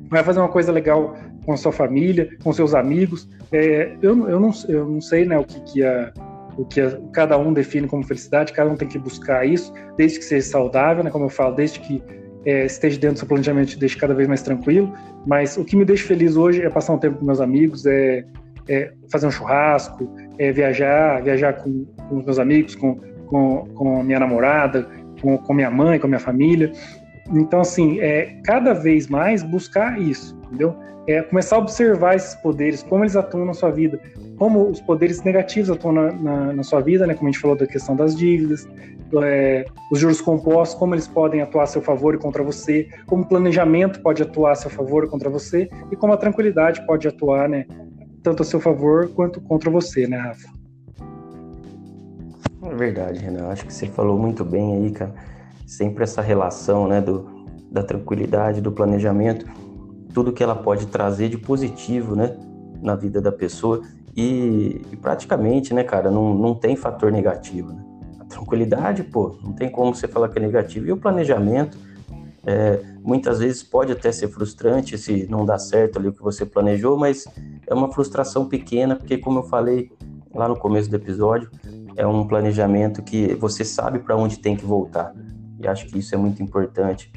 vai 0.09 0.23
fazer 0.23 0.39
uma 0.39 0.49
coisa 0.49 0.71
legal 0.71 1.15
com 1.45 1.53
a 1.53 1.57
sua 1.57 1.71
família, 1.71 2.29
com 2.43 2.53
seus 2.53 2.73
amigos. 2.73 3.27
É, 3.51 3.95
eu, 4.01 4.29
eu, 4.29 4.39
não, 4.39 4.51
eu 4.67 4.87
não 4.87 5.01
sei 5.01 5.25
né, 5.25 5.37
o 5.37 5.43
que, 5.43 5.59
que 5.61 5.83
a, 5.83 6.13
o 6.57 6.65
que 6.65 6.81
a, 6.81 6.99
cada 7.11 7.37
um 7.37 7.53
define 7.53 7.87
como 7.87 8.03
felicidade, 8.03 8.53
cada 8.53 8.69
um 8.69 8.75
tem 8.75 8.87
que 8.87 8.97
buscar 8.97 9.45
isso, 9.45 9.73
desde 9.97 10.19
que 10.19 10.25
seja 10.25 10.47
saudável, 10.47 11.03
né, 11.03 11.09
como 11.09 11.25
eu 11.25 11.29
falo, 11.29 11.55
desde 11.55 11.79
que 11.79 12.01
é, 12.45 12.65
esteja 12.65 12.99
dentro 12.99 13.15
do 13.15 13.19
seu 13.19 13.27
planejamento 13.27 13.69
te 13.69 13.79
deixe 13.79 13.97
cada 13.97 14.13
vez 14.13 14.27
mais 14.27 14.41
tranquilo. 14.41 14.93
Mas 15.25 15.57
o 15.57 15.63
que 15.63 15.75
me 15.75 15.85
deixa 15.85 16.05
feliz 16.05 16.35
hoje 16.35 16.61
é 16.61 16.69
passar 16.69 16.93
um 16.93 16.97
tempo 16.97 17.17
com 17.17 17.25
meus 17.25 17.39
amigos, 17.39 17.85
é, 17.85 18.25
é 18.67 18.91
fazer 19.11 19.27
um 19.27 19.31
churrasco, 19.31 20.09
é 20.37 20.51
viajar, 20.51 21.21
viajar 21.23 21.53
com, 21.53 21.85
com 22.09 22.17
os 22.17 22.25
meus 22.25 22.39
amigos, 22.39 22.75
com, 22.75 22.95
com, 23.27 23.67
com 23.73 24.03
minha 24.03 24.19
namorada, 24.19 24.87
com, 25.23 25.37
com 25.37 25.53
minha 25.53 25.71
mãe, 25.71 25.97
com 25.97 26.07
minha 26.07 26.19
família. 26.19 26.71
Então, 27.31 27.61
assim, 27.61 27.99
é 28.01 28.35
cada 28.43 28.73
vez 28.73 29.07
mais 29.07 29.41
buscar 29.41 29.99
isso, 29.99 30.37
entendeu? 30.45 30.75
É 31.07 31.21
começar 31.21 31.55
a 31.55 31.59
observar 31.59 32.15
esses 32.15 32.35
poderes, 32.35 32.83
como 32.83 33.03
eles 33.03 33.15
atuam 33.15 33.45
na 33.45 33.53
sua 33.53 33.71
vida, 33.71 33.99
como 34.37 34.69
os 34.69 34.81
poderes 34.81 35.23
negativos 35.23 35.69
atuam 35.69 35.93
na, 35.93 36.11
na, 36.11 36.53
na 36.53 36.63
sua 36.63 36.81
vida, 36.81 37.07
né? 37.07 37.13
Como 37.13 37.27
a 37.27 37.31
gente 37.31 37.41
falou 37.41 37.57
da 37.57 37.65
questão 37.65 37.95
das 37.95 38.15
dívidas, 38.15 38.67
é, 39.21 39.65
os 39.91 39.99
juros 39.99 40.21
compostos, 40.21 40.77
como 40.77 40.95
eles 40.95 41.07
podem 41.07 41.41
atuar 41.41 41.63
a 41.63 41.67
seu 41.67 41.81
favor 41.81 42.15
e 42.15 42.17
contra 42.17 42.43
você, 42.43 42.87
como 43.05 43.23
o 43.23 43.27
planejamento 43.27 44.01
pode 44.01 44.21
atuar 44.21 44.51
a 44.51 44.55
seu 44.55 44.69
favor 44.69 45.05
e 45.05 45.07
contra 45.07 45.29
você, 45.29 45.69
e 45.91 45.95
como 45.95 46.13
a 46.13 46.17
tranquilidade 46.17 46.85
pode 46.85 47.07
atuar, 47.07 47.47
né? 47.47 47.65
Tanto 48.21 48.43
a 48.43 48.45
seu 48.45 48.59
favor 48.59 49.09
quanto 49.09 49.41
contra 49.41 49.69
você, 49.69 50.07
né, 50.07 50.17
Rafa? 50.17 50.62
É 52.73 52.75
verdade, 52.75 53.19
Renan. 53.19 53.49
Acho 53.49 53.67
que 53.67 53.73
você 53.73 53.85
falou 53.85 54.17
muito 54.17 54.43
bem 54.43 54.77
aí, 54.77 54.91
cara. 54.91 55.13
Sempre 55.67 56.03
essa 56.03 56.23
relação, 56.23 56.87
né, 56.87 56.99
do, 56.99 57.45
da 57.71 57.83
tranquilidade, 57.83 58.61
do 58.61 58.71
planejamento, 58.71 59.45
tudo 60.11 60.33
que 60.33 60.43
ela 60.43 60.55
pode 60.55 60.87
trazer 60.87 61.29
de 61.29 61.37
positivo, 61.37 62.15
né, 62.15 62.35
na 62.81 62.95
vida 62.95 63.21
da 63.21 63.31
pessoa. 63.31 63.83
E, 64.17 64.81
e 64.91 64.95
praticamente, 64.95 65.71
né, 65.71 65.83
cara, 65.83 66.09
não, 66.09 66.33
não 66.33 66.55
tem 66.55 66.75
fator 66.75 67.11
negativo, 67.11 67.73
né? 67.73 67.83
tranquilidade, 68.27 69.03
pô, 69.03 69.37
não 69.43 69.53
tem 69.53 69.69
como 69.69 69.93
você 69.93 70.07
falar 70.07 70.29
que 70.29 70.39
é 70.39 70.41
negativo. 70.41 70.87
E 70.87 70.91
o 70.91 70.97
planejamento, 70.97 71.77
é, 72.43 72.81
muitas 73.03 73.37
vezes 73.37 73.61
pode 73.61 73.91
até 73.91 74.11
ser 74.11 74.29
frustrante 74.29 74.97
se 74.97 75.27
não 75.29 75.45
dá 75.45 75.59
certo 75.59 75.99
ali 75.99 76.07
o 76.07 76.13
que 76.13 76.23
você 76.23 76.43
planejou, 76.43 76.97
mas 76.97 77.25
é 77.67 77.73
uma 77.73 77.91
frustração 77.91 78.49
pequena, 78.49 78.95
porque 78.95 79.19
como 79.19 79.39
eu 79.39 79.43
falei 79.43 79.91
lá 80.33 80.47
no 80.47 80.57
começo 80.57 80.89
do 80.89 80.95
episódio, 80.95 81.51
é 81.95 82.05
um 82.05 82.27
planejamento 82.27 83.01
que 83.01 83.35
você 83.35 83.63
sabe 83.63 83.99
para 83.99 84.15
onde 84.15 84.39
tem 84.39 84.55
que 84.55 84.65
voltar. 84.65 85.13
E 85.59 85.67
acho 85.67 85.87
que 85.87 85.99
isso 85.99 86.13
é 86.13 86.17
muito 86.17 86.41
importante, 86.41 87.11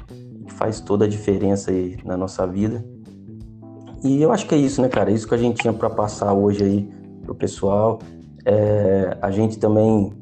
faz 0.49 0.79
toda 0.79 1.05
a 1.05 1.07
diferença 1.07 1.71
aí 1.71 1.97
na 2.05 2.15
nossa 2.15 2.45
vida. 2.45 2.83
E 4.03 4.21
eu 4.21 4.31
acho 4.31 4.47
que 4.47 4.55
é 4.55 4.57
isso, 4.57 4.81
né, 4.81 4.89
cara? 4.89 5.11
Isso 5.11 5.27
que 5.27 5.33
a 5.33 5.37
gente 5.37 5.61
tinha 5.61 5.73
para 5.73 5.89
passar 5.89 6.33
hoje 6.33 6.63
aí 6.63 6.89
pro 7.23 7.35
pessoal. 7.35 7.99
É, 8.45 9.17
a 9.21 9.31
gente 9.31 9.57
também 9.59 10.13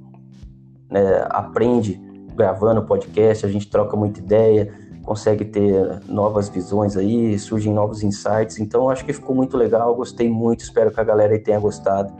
né, 0.89 1.25
aprende 1.29 2.01
gravando 2.35 2.83
podcast, 2.83 3.45
a 3.45 3.49
gente 3.49 3.69
troca 3.69 3.95
muita 3.95 4.19
ideia, 4.19 4.73
consegue 5.03 5.45
ter 5.45 6.01
novas 6.07 6.49
visões 6.49 6.97
aí, 6.97 7.37
surgem 7.37 7.73
novos 7.73 8.01
insights. 8.01 8.59
Então 8.59 8.89
acho 8.89 9.05
que 9.05 9.13
ficou 9.13 9.35
muito 9.35 9.55
legal, 9.55 9.93
gostei 9.95 10.29
muito, 10.29 10.61
espero 10.61 10.91
que 10.91 10.99
a 10.99 11.03
galera 11.03 11.37
tenha 11.39 11.59
gostado. 11.59 12.13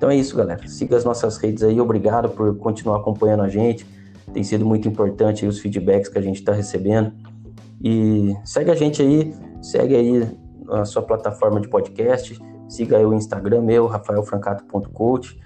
Então 0.00 0.08
é 0.08 0.16
isso, 0.16 0.34
galera. 0.34 0.66
Siga 0.66 0.96
as 0.96 1.04
nossas 1.04 1.36
redes 1.36 1.62
aí, 1.62 1.78
obrigado 1.78 2.30
por 2.30 2.56
continuar 2.56 3.00
acompanhando 3.00 3.42
a 3.42 3.50
gente. 3.50 3.84
Tem 4.32 4.42
sido 4.42 4.64
muito 4.64 4.88
importante 4.88 5.44
os 5.44 5.58
feedbacks 5.58 6.08
que 6.08 6.16
a 6.16 6.22
gente 6.22 6.36
está 6.36 6.54
recebendo. 6.54 7.12
E 7.84 8.34
segue 8.42 8.70
a 8.70 8.74
gente 8.74 9.02
aí, 9.02 9.34
segue 9.60 9.94
aí 9.94 10.26
a 10.70 10.86
sua 10.86 11.02
plataforma 11.02 11.60
de 11.60 11.68
podcast, 11.68 12.40
siga 12.66 12.96
aí 12.96 13.04
o 13.04 13.12
Instagram 13.12 13.60
meu, 13.60 13.86
rafaelfrancato.coach 13.86 15.38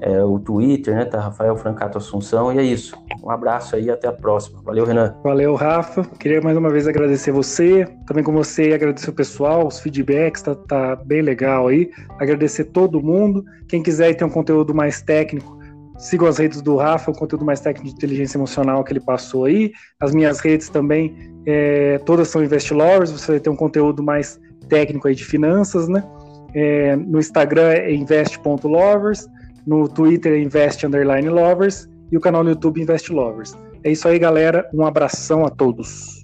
é, 0.00 0.22
o 0.22 0.38
Twitter, 0.38 0.94
né? 0.94 1.04
Tá 1.04 1.20
Rafael 1.20 1.56
Francato 1.56 1.98
Assunção. 1.98 2.52
E 2.52 2.58
é 2.58 2.62
isso. 2.62 2.96
Um 3.22 3.30
abraço 3.30 3.76
aí 3.76 3.90
até 3.90 4.08
a 4.08 4.12
próxima. 4.12 4.60
Valeu, 4.62 4.84
Renan. 4.84 5.14
Valeu, 5.22 5.54
Rafa. 5.54 6.04
Queria 6.18 6.40
mais 6.40 6.56
uma 6.56 6.70
vez 6.70 6.86
agradecer 6.86 7.32
você, 7.32 7.86
também 8.06 8.22
com 8.22 8.32
você, 8.32 8.72
agradecer 8.72 9.10
o 9.10 9.12
pessoal, 9.12 9.66
os 9.66 9.80
feedbacks, 9.80 10.42
tá, 10.42 10.54
tá 10.54 10.96
bem 10.96 11.22
legal 11.22 11.68
aí. 11.68 11.90
Agradecer 12.18 12.64
todo 12.64 13.02
mundo. 13.02 13.44
Quem 13.68 13.82
quiser 13.82 14.14
ter 14.14 14.24
um 14.24 14.30
conteúdo 14.30 14.74
mais 14.74 15.02
técnico, 15.02 15.58
sigam 15.98 16.28
as 16.28 16.38
redes 16.38 16.62
do 16.62 16.76
Rafa, 16.76 17.10
o 17.10 17.14
conteúdo 17.14 17.44
mais 17.44 17.60
técnico 17.60 17.88
de 17.88 17.94
inteligência 17.94 18.38
emocional 18.38 18.84
que 18.84 18.92
ele 18.92 19.00
passou 19.00 19.44
aí. 19.44 19.72
As 20.00 20.14
minhas 20.14 20.40
redes 20.40 20.68
também, 20.68 21.16
é, 21.44 21.98
todas 21.98 22.28
são 22.28 22.40
Lovers. 22.40 23.10
você 23.10 23.32
vai 23.32 23.40
ter 23.40 23.50
um 23.50 23.56
conteúdo 23.56 24.02
mais 24.02 24.40
técnico 24.68 25.08
aí 25.08 25.14
de 25.14 25.24
finanças, 25.24 25.88
né? 25.88 26.04
É, 26.54 26.96
no 26.96 27.18
Instagram 27.18 27.68
é 27.70 27.92
invest.lovers 27.92 29.28
no 29.68 29.86
Twitter 29.86 30.40
Invest 30.40 30.86
Underline 30.86 31.28
Lovers 31.28 31.86
e 32.10 32.16
o 32.16 32.20
canal 32.20 32.42
no 32.42 32.50
YouTube 32.50 32.80
Invest 32.80 33.12
Lovers. 33.12 33.54
É 33.84 33.92
isso 33.92 34.08
aí, 34.08 34.18
galera. 34.18 34.66
Um 34.72 34.84
abração 34.84 35.44
a 35.44 35.50
todos. 35.50 36.17